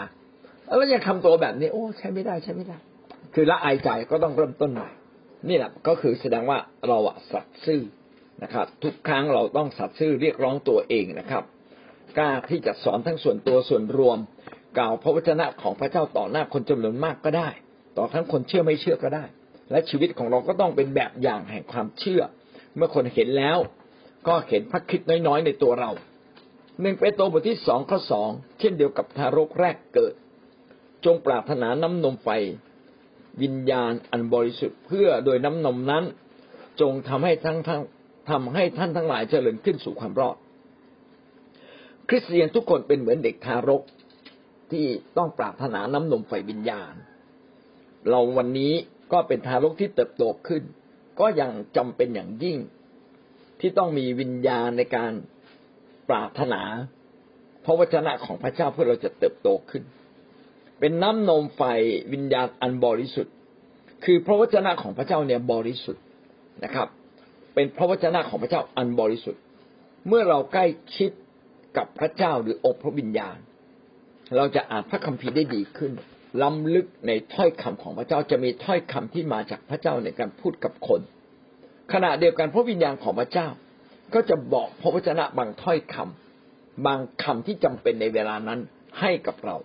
[0.67, 2.79] แล้วยังทำตัวแบบนี้ โอ้ใช่ไม่ได้ใช่ไม่ได้
[3.35, 4.91] คือละอายใจก็ต้องเริ่มต้นใหม่
[5.49, 7.83] นี่แหละก็คือแสดงว่าเราอะสัตย์ซื่อ
[8.43, 11.45] นะครับ ทุกครั้งเราต้องสัตย์ซื่อเรียกร้องตัวเองนะครับ
[12.19, 14.19] กล้าที่จะสอนทั้งส่วนตัวส่วนรวม
[14.79, 17.49] กล่าวพระวจนะของพระเจ้าต่อหน้าคนจำนวนมากก็ได้
[17.99, 19.25] ต่อทั้งคนเชื่อไม่เชื่อก็ได้
[19.73, 22.23] และชีวิตของเราก็ต้องเป็นแบบอย่างแห่งความเชื่อ
[22.77, 23.59] เมื่อคนเห็นแล้ว
[24.29, 25.91] ก็เห็นพระคิดน้อยๆ ในตัวเรา
[26.81, 30.15] หนึ่งเปโตรบทที่สองข้อสองเช่นเดียวกับทารกแรกเกิด
[31.05, 32.29] จงปรารถนาน้ำนมไฟ
[33.43, 36.05] วิญญาณอันบริสุทธิ์เพื่อโดยน้ำนมนั้น
[36.81, 37.81] จงทำให้ทั้งทั้ง
[38.31, 40.37] ทำให้ท่านทั้งหลายเจริญขึ้นสู่ความรอด
[42.09, 43.83] คริสเตียนทุกคนเป็นเหมือนเด็กทารก
[44.71, 46.95] ที่ต้องปรารถนาน้ำนมไฟวิญญาณ
[48.11, 48.75] เราวันนี้
[49.13, 50.63] ก็เป็นทารกที่เติบโตขึ้น
[51.21, 52.59] ก็ยังจำเป็นอย่างยิ่ง
[53.61, 55.13] ที่ต้องมีวิญญาณในการ
[56.09, 56.63] ปรารถนา
[57.65, 59.83] พระวจนะของพระเจ้าเพื่อเราจะเติบโตขึ้น
[60.81, 61.63] เป็นน้ำนมไฟ
[62.13, 63.35] วิญญาณอันบริสุทธิ์
[64.05, 66.05] คือพระวจนะของพระเจ้าเนี่ยบริสุทธิ์
[66.65, 66.89] นะครับ
[67.55, 69.43] เป็นพระวจนะของพระเจ้าอันบริสุทธิ์
[70.09, 71.11] เมื่อเราใกล้ชิด
[71.77, 73.39] กับพระเจ้าหรือองค์พระวิญญาณ
[74.37, 75.93] เราจะอ่านพระคัมภีร์ได้ดีขึ้น
[76.43, 81.01] ล้ำลึกในถ้อยคำของพระเจ้าจะมีถ้อยคำที่มาจากพระเจ้าในการพูดกับคน
[81.93, 83.49] ขณะเดียวกันพระวิญญาณของพระเจ้า
[84.15, 88.61] ก็จะบอกพระวจนะบางถ้อยคำบางคำที่จำเป็นในเวลานั้น
[89.01, 89.57] ให้กับเรา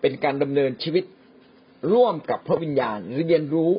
[0.00, 1.04] เป็นการดำเนินชีวิต
[1.92, 3.72] ร่วมกับพระวิญญาณเรียนรู้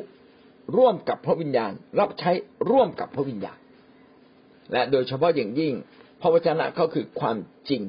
[0.76, 2.30] ร่วมกับพระวิญญาณ รับใช้
[2.70, 3.58] ร่วมกับพระวิญญาณ
[4.72, 5.74] และโดยเฉพาะอย่างยิ่ง
[6.20, 7.36] พระวจนะก็คือความ
[7.68, 7.82] จริง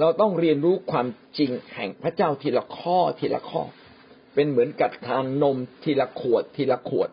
[0.00, 1.06] เราต้องเรียนรู้ความ
[1.38, 3.62] จริงแห่งพระเจ้าทีละข้อทีละข้อ
[4.34, 7.08] เป็นเหมือนกับทานนมทีละขวดทีละขวด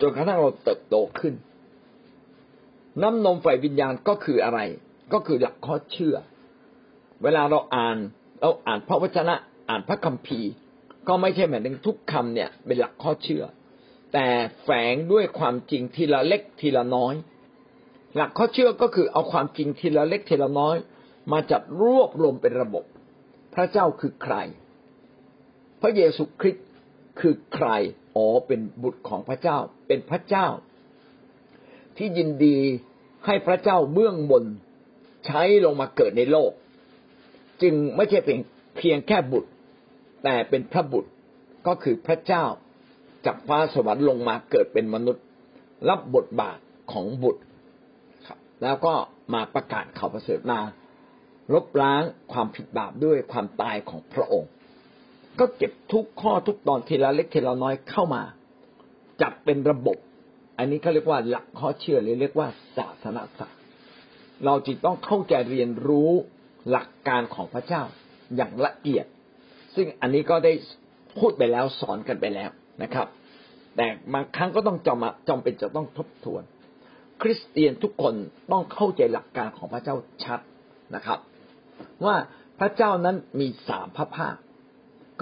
[0.00, 1.34] จนกระทั่งเราเติบโตขึ้น
[3.02, 4.60] น้ำนมฝ่ายวิญญาณก็คืออะไร
[5.12, 6.16] ก็คือหลักข้อเชื่อ
[7.22, 7.96] เวลาเราอ่าน
[8.40, 9.34] เราอ่านพระวจนะ
[9.68, 10.50] อ่านพระคัมภีร์
[11.08, 13.42] ก็ไม่ใช่หมายถึงทุกคำเนี่ย เป็นหลักข้อเชื่อ
[14.12, 14.26] แต่
[14.62, 17.14] แฝงด้วยความจริงทีละเล็กทีละน้อย
[18.16, 20.76] หลักข้อเชื่อก็คือเอาความจริงทีละเล็กทีละน้อย
[21.32, 22.84] มาจัดรวบรวมเป็นระบบ
[23.54, 24.36] พระเจ้าคือใคร
[25.80, 26.66] พระเยซูคริสต์
[27.20, 27.68] คือใคร
[28.16, 30.46] อ๋อเป็นบุตรของพระเจ้า เป็นพระเจ้า
[31.96, 32.58] ที่ยินดี
[33.26, 34.44] ให้พระเจ้าเบื้องบน
[35.26, 36.50] ใช้ลงมาเกิดในโลก
[37.62, 38.38] จึงไม่ใช่เป็น
[38.76, 39.50] เพียงแค่บุตร
[40.24, 41.10] แต่เป็นพระบุตร
[41.66, 42.44] ก็คือพระเจ้า
[43.26, 45.24] จากฟ้าสวรรค์ลงมาเกิดเป็นมนุษย์
[45.88, 46.58] รับบทบาท
[46.92, 47.42] ของบุตร
[48.62, 48.94] แล้วก็
[49.34, 50.60] มาประกาศข่าวประเสริฐมา
[51.52, 54.50] ลบล้างความผิดบาปด้วยความตายของพระองค์
[55.38, 58.22] ก็เก็บทุกข้อทุกตอนทีละเล็กทีละน้อยเข้ามา
[59.22, 59.96] จัดเป็นระบบ
[60.58, 63.60] อันนี้เขาเรียกว่าหลักข้อเชื่อหรือเรียกว่าศาสนาศาสตร์
[64.44, 66.10] เราจึงต้องเข้าใจเรียนรู้
[66.70, 67.82] หลักการของพระเจ้า
[68.36, 69.06] อย่างละเอียด
[69.74, 70.52] ซึ่งอันนี้ก็ได้
[71.18, 72.50] พูดไปแล้วสอนกันไปแล้ว
[72.82, 73.06] นะครับ
[73.76, 76.42] แต่บางครั้งก็ต้องจำจำเป็นจะต้องทบทวน
[77.22, 78.14] คริสเตียนทุกคน
[78.52, 80.40] ต้องเข้าใจหลักการของพระเจ้าชัด
[80.94, 81.18] นะครับ
[82.04, 82.16] ว่า
[82.60, 84.36] พระเจ้านั้นมีสามพระภาค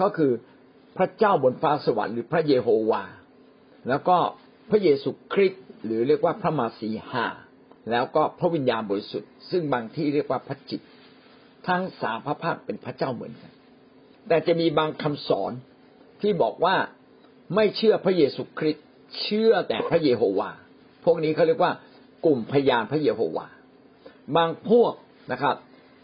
[0.01, 0.31] ก็คือ
[0.97, 3.03] พระเจ้าบนฟ้าสวรรค์หรือพระเยโฮวา
[3.89, 4.17] แล้วก็
[4.69, 7.27] พระเยซูคริสต์หรือเรียกว่าพระมาสีหา
[7.91, 10.81] แล้วก็พระวิญญาณบริสุทธิ์ซึ่งบางที่เรียกว่าพระจิต
[11.67, 13.51] ทั้งสามพระภาคเป็นพระเจ้าเหมือนกัน
[14.27, 15.51] แต่จะมีบางคำสอน
[16.21, 16.75] ที่บอกว่า
[17.55, 18.85] ไม่เชื่อพระเยซูคริสต์
[19.21, 20.51] เชื่อแต่พระเยโฮวา
[21.05, 21.71] พวกนี้เขาเรียกว่า
[22.25, 23.47] กลุ่มพยานพระเยโฮวา
[24.37, 24.93] บางพวก
[25.31, 25.55] นะครับ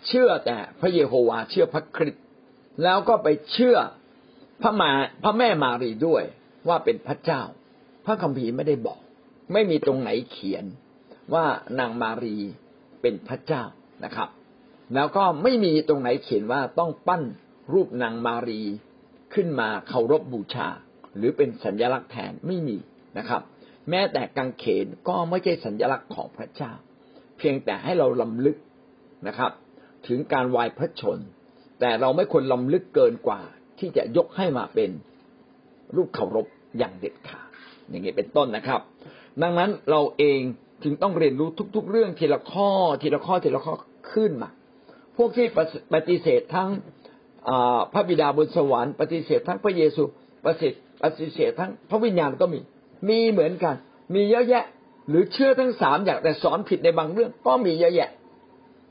[0.08, 2.24] เชื่อแต่พระเยโฮวาเชื่อพระคริสต์
[2.84, 3.78] แล้วก็ไปเชื่อ
[4.62, 4.92] พระมา
[5.24, 6.24] พระแม่มารีด้วย
[6.68, 7.42] ว่าเป็นพระเจ้า
[8.06, 9.00] พระคัมภีร์ไม่ได้บอก
[9.54, 10.66] ไม่มีตรงไหนเขียน
[11.34, 11.46] ว่า
[11.80, 12.38] นางมารี
[13.02, 13.64] เป็นพระเจ้า
[14.04, 14.30] นะครับ
[14.96, 17.24] แล้วก็ไม่มีตรงไหนเขียนว่าต้องปั้น
[17.74, 18.62] รูปนางมารี
[19.34, 20.68] ขึ้นมาเคารพบบูชา
[21.18, 22.78] หรือเป็นสัญลักษณ์แทนไม่มี
[23.18, 23.42] นะครับ
[23.90, 26.72] แม้แต่กังเขนก็ไม่ใช่สัญลักษณ์ของพระเจ้า
[27.38, 28.58] เพียงแต่ให้เราลำลึก
[29.28, 29.52] นะครับ
[30.08, 31.20] ถึงการวายพระชน
[31.80, 33.42] แต่เราไม่ควรลำลึกเกินกว่า
[33.80, 34.90] ที่จะยกให้มาเป็น
[35.96, 37.48] รูปเคารพอย่างเด็ดขาด
[37.90, 38.82] อย่างนี้เป็นต้นนะครับ
[39.42, 40.40] ดังนั้นเราเอง
[40.84, 42.70] จึงต้องเรียนรู้ทุก ๆ เรื่องทีละข้อ
[43.02, 43.74] ทีละข้อทีละข้อ
[44.12, 44.50] ขึ้นมา
[45.18, 45.48] พวกที่
[45.94, 46.70] ปฏิเสธทั้ง
[47.94, 50.04] พระบิดาบนสวรรค์ปฏิเสธทั้งพระเยซู
[50.46, 52.60] ปฏิเสธปฏิเสธทั้งพระวิญญาณก็มี
[53.10, 53.76] มีเหมือนกัน
[54.16, 54.66] มีเยอะแยะ
[55.10, 58.10] หรือเชื่อทั้งสามอย่างแต่สอนผิดในบางเรื่องก็มีเยอะแยะ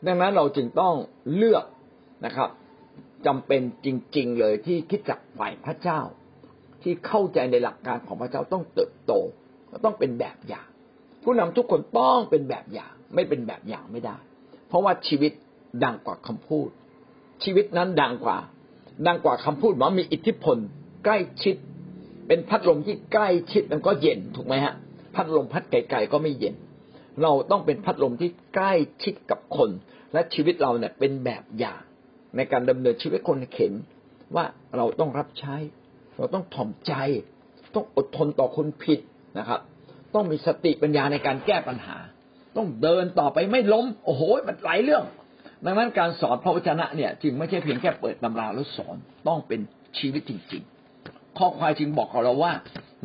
[0.07, 0.95] ดังนั้นเราจึงต้อง
[1.35, 1.65] เลือก
[2.27, 2.51] นะครับ
[3.27, 6.01] จำเป็นจริง ๆ เลยที่คิดจักฝ่ายพระเจ้า
[6.83, 9.13] ที่เข้าใจในหลักการของพระเจ้าต้องเติบโต
[9.85, 10.67] ต้องเป็นแบบอย่าง
[11.23, 14.17] ผู้นำทุกคนต้องเป็นแบบอย่าง ไม่เป็นแบบอย่างไม่ได้
[14.69, 15.33] เพราะว่าชีวิต
[15.85, 16.69] ดังกว่าคำพูด
[17.45, 18.39] ชีวิตนั้นดังกว่า
[19.07, 20.57] ดังกว่าคำพูดว่ามีอิทธิพล
[21.05, 21.57] ใกล้ชิด
[22.27, 24.75] เป็นพัดลมที่ใกล้ชิดมันก็เย็นถูกไหมฮะ
[25.15, 26.55] พัดลมพัดไกลๆก็ไม่เย็น
[27.23, 29.71] เราต้องเป็นพัดลมที่ใกล้ชิดกับคน
[30.13, 31.83] และชีวิตเราเนี่ยเป็นแบบอย่าง
[32.37, 33.73] ในการดำเนินชีวิตคนเข็น
[34.37, 34.45] ว่า
[34.77, 35.57] เราต้องรับใช้
[36.19, 36.93] เราต้องถ่อมใจ
[37.75, 39.01] ต้องอดทนต่อคนผิด
[39.39, 39.61] นะครับ
[40.15, 41.97] ต้องมีสติปัญญาในการแก้ปัญหา
[42.57, 45.05] ต้องเดินต่อไปไม่ล้ม โอ้โห มันหลายเรื่อง
[45.65, 48.97] ดังนั้นการสอนพระวจนะเนี่ย จึงไม่ใช่เพียงแค่เปิดตำราแล้วสอน
[49.29, 49.61] ต้องเป็น
[49.99, 50.63] ชีวิตจริง
[51.01, 52.53] ๆ ข้อควายจึงบอกกับเราว่า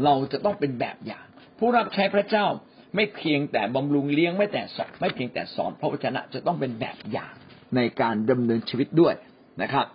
[0.03, 1.25] เราจะต้องเป็นแบบอย่าง
[1.57, 2.45] ผู้รับใช้พระเจ้า
[2.95, 7.33] ไม่เพียงแต่บำรุงเลี้ยงไม่แต่สอนไม่เพียงแต่สอนพระวจนะจะต้องเป็นแบบอย่าง
[7.75, 9.13] ในการดำเนินชีวิตด้วย
[9.61, 9.85] นะครับ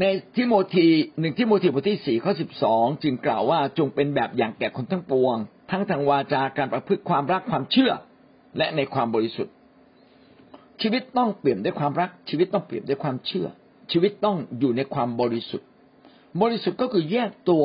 [0.00, 0.04] ใน
[0.36, 0.86] ทิโมธี
[1.20, 5.36] หนึ่งทิโมธีบทที่สี่ข้อสิบสองจึงกล่าวว่าจงเป็นแบบอย่างแก่คนทั้งปวง
[5.70, 7.92] ทั้งทางวาจาการประพฤติความรักความเชื่อ
[8.58, 9.54] และในความบริสุทธิ์
[10.82, 13.46] ชีวิตต้องเปลี่ยนด้วยความรัก ชีวิตต้องเปลี่ยนด้วยความเชื่อ
[13.92, 15.66] ชีวิตต้องอยู่ในความบริสุทธิ์
[16.42, 17.64] บริสุทธิ์ก็คือแยกตัว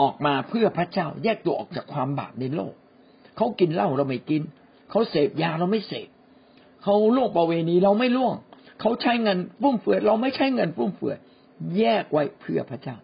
[0.00, 2.74] ออกมาเพื่อพระเจ้า แยกตัวออกจากความบาปในโลก
[3.36, 4.42] เขากินเหล้าเราไม่กิน
[4.90, 6.08] เขาเสพยาเราไม่เสพ
[6.82, 8.34] เขาล่วงประเวณีเราไม่ล่วง
[8.80, 11.16] เขาใช้เงินฟุ่มเฟือยเราไม่ใช้เงินฟุ่มเฟือย
[11.78, 12.96] แยกไว้เพื่อพระเจ้า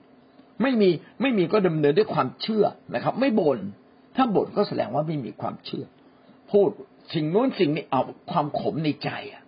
[0.63, 0.91] ไม่มี
[1.23, 2.65] ไม่มีก็ดำเนินด้วยความเชื่อ
[2.95, 3.59] นะครับ ไม่บน่น
[4.17, 5.85] ถ้าบ่นก็แสดงว่าไม่มีความเชื่อ
[6.51, 6.69] พูด
[7.15, 9.43] สิ่งนู้นสิ่งนี้เอาความขมในใจอะ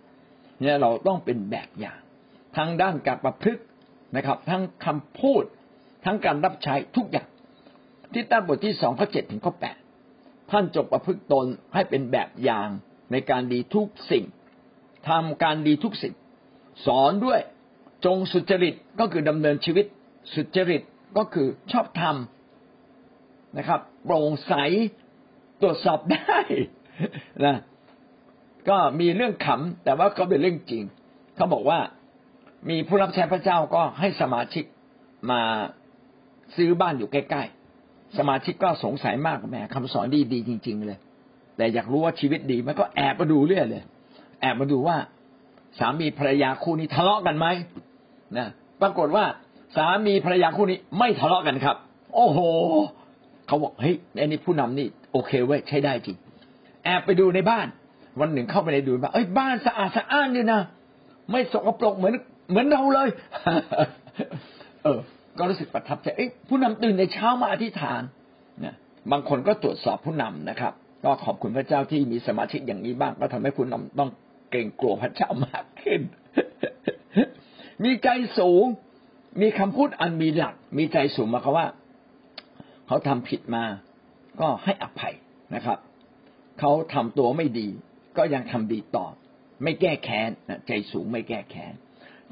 [0.61, 1.99] เนี่ยเราต้องเป็นแบบอย่าง
[2.57, 3.63] ทางด้านการประพฤติ
[4.15, 5.43] นะครับ ทั้งคำพูด
[6.05, 7.27] ทั้งการรับใช้ทุกอย่าง
[8.13, 9.77] ที่ตั้งบทที่สองข้อเจ็ดถึงข้อแปด
[10.51, 12.69] ท่านจงประพฤติตนให้เป็นแบบอย่าง
[13.11, 14.25] ในการดีทุกสิ่ง
[15.09, 16.13] ทำการดีทุกสิ่ง
[16.85, 17.39] สอนด้วย
[18.05, 19.85] จงสุจริตก็คือดำเนินชีวิต
[20.33, 20.81] สุจริต
[21.17, 22.15] ก็คือชอบธรรม
[23.57, 24.53] นะครับโปร่งใส
[25.61, 26.37] ตรวจสอบได้
[27.45, 27.57] นะ
[28.69, 30.83] ก็มีเรื่องขำแต่ว่าก็เป็นเรื่องจริง
[31.35, 31.79] เขาบอกว่า
[32.69, 34.65] มีผู้รับใช้พระเจ้าก็ให้สมาชิก
[35.31, 35.41] มา
[36.55, 37.64] ซื้อบ้านอยู่ใกล้ๆ
[38.17, 40.97] สมาชิกก็สงสัยมากแหมคำสอนดีดีจริง ๆ เลย
[41.57, 43.83] แต่อยากรู้ว่าชีวิตดีมันก็แอบมาดูเรื่อยเลย
[44.41, 44.97] แอบมาดูว่า
[45.79, 47.47] สามีภรรยาคู่นี้ทะเลาะกันไหม
[48.37, 48.47] นะ
[48.81, 49.25] ปรากฏว่า
[49.75, 51.75] สามีภรรยาคู่นี้ไม่ทะเลาะกันครับ
[52.15, 52.39] โอ้โห
[53.47, 56.17] เขาบอกเฮ้ยไอ้นี่ผู้นำนี่โอเคเว้ยใช้ได้จริง
[56.85, 57.67] แอบไปดูในบ้าน
[58.19, 60.61] วันหนึ่งเข้าไปในดูบ้านเอ้ยบ้านสะอาดสะอ้านดีนะ
[61.31, 62.13] ไม่สกปรกเหมือน
[62.49, 63.09] เหมือนเราเลย
[64.83, 64.99] เออ
[65.37, 66.07] ก็รู้สึกประทับใจ
[66.49, 68.01] ผู้นำตื่นในเช้ามาอธิษฐาน
[68.65, 68.75] นะ
[69.11, 70.73] บางคนก็ตรวจสอบผู้นำนะครับ
[71.03, 74.09] ก็ขอบคุณพระเจ้าที่มีสมาชิกอย่างนี้บ้างก็ทำให้ผู้นำต้อง
[74.51, 76.01] เกรงกลัวพระเจ้ามากขึ้น
[77.83, 78.09] มีใจ
[78.39, 78.65] สูง
[79.41, 81.67] มีคำพูดอันมีหลัก มีใจสูงมาคาว่า
[82.87, 83.63] เขาทำผิดมา
[84.41, 85.13] ก็ให้อภัย
[85.55, 85.77] นะครับ
[86.59, 87.67] เขาทำตัวไม่ดี
[88.17, 89.05] ก็ยังทำดีต่อ
[89.63, 90.29] ไม่แก้แค้น
[90.67, 91.73] ใจสูงไม่แก้แค้น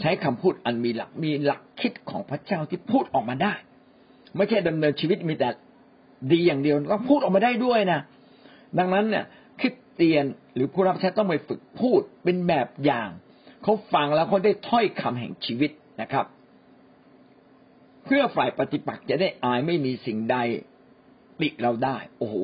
[0.02, 3.54] ใช้คำพูดอันมีหลักมีหลักคิดของพระเจ้าที่พูดออกมาได้
[4.36, 5.50] ไม่ใช่ดำเนินชีวิตมีแต่
[6.32, 8.00] ดีอย่างเดียวก็พูดออกมาได้ด้วยนะ
[8.80, 9.26] ดังนั้นเนี่ย
[9.60, 10.26] คริสเตียน
[10.56, 13.10] หรือผู้รับใช้ต้องไปฝึกพูดเป็นแบบอย่าง
[13.64, 15.72] เขาฟังแล้วเขาได้ถ้อยคำแห่งชีวิต
[16.02, 16.26] นะครับ
[18.06, 20.38] เพื่อฝ่ายปฏิปักษ์จะได้อายไม่มีสิ่งใด
[21.42, 22.36] ติเราได้ โอ้โห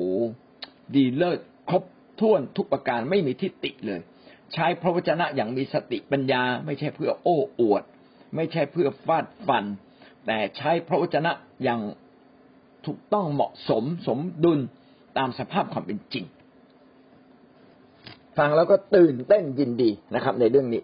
[0.94, 1.38] ดีเลิศ
[1.70, 1.82] ครบ
[2.20, 4.00] ถ้วนทุกประการไม่มีที่ติเลย
[4.54, 7.82] ใช้พระวจนะอย่างมีสติปัญญา ไม่ใช่เพื่อโอ้อวด
[8.36, 9.64] ไม่ใช่เพื่อฟาดฟัน
[10.26, 11.32] แต่ใช้พระวจนะ
[11.62, 11.80] อย่าง
[12.86, 14.58] ถูกต้องเหมาะสมสมดุล
[15.18, 16.24] ตามสภาพความเป็นจริง
[18.38, 20.82] ฟังแล้วก็ตื่นเต้นยินดีนะครับ ในเรื่องนี้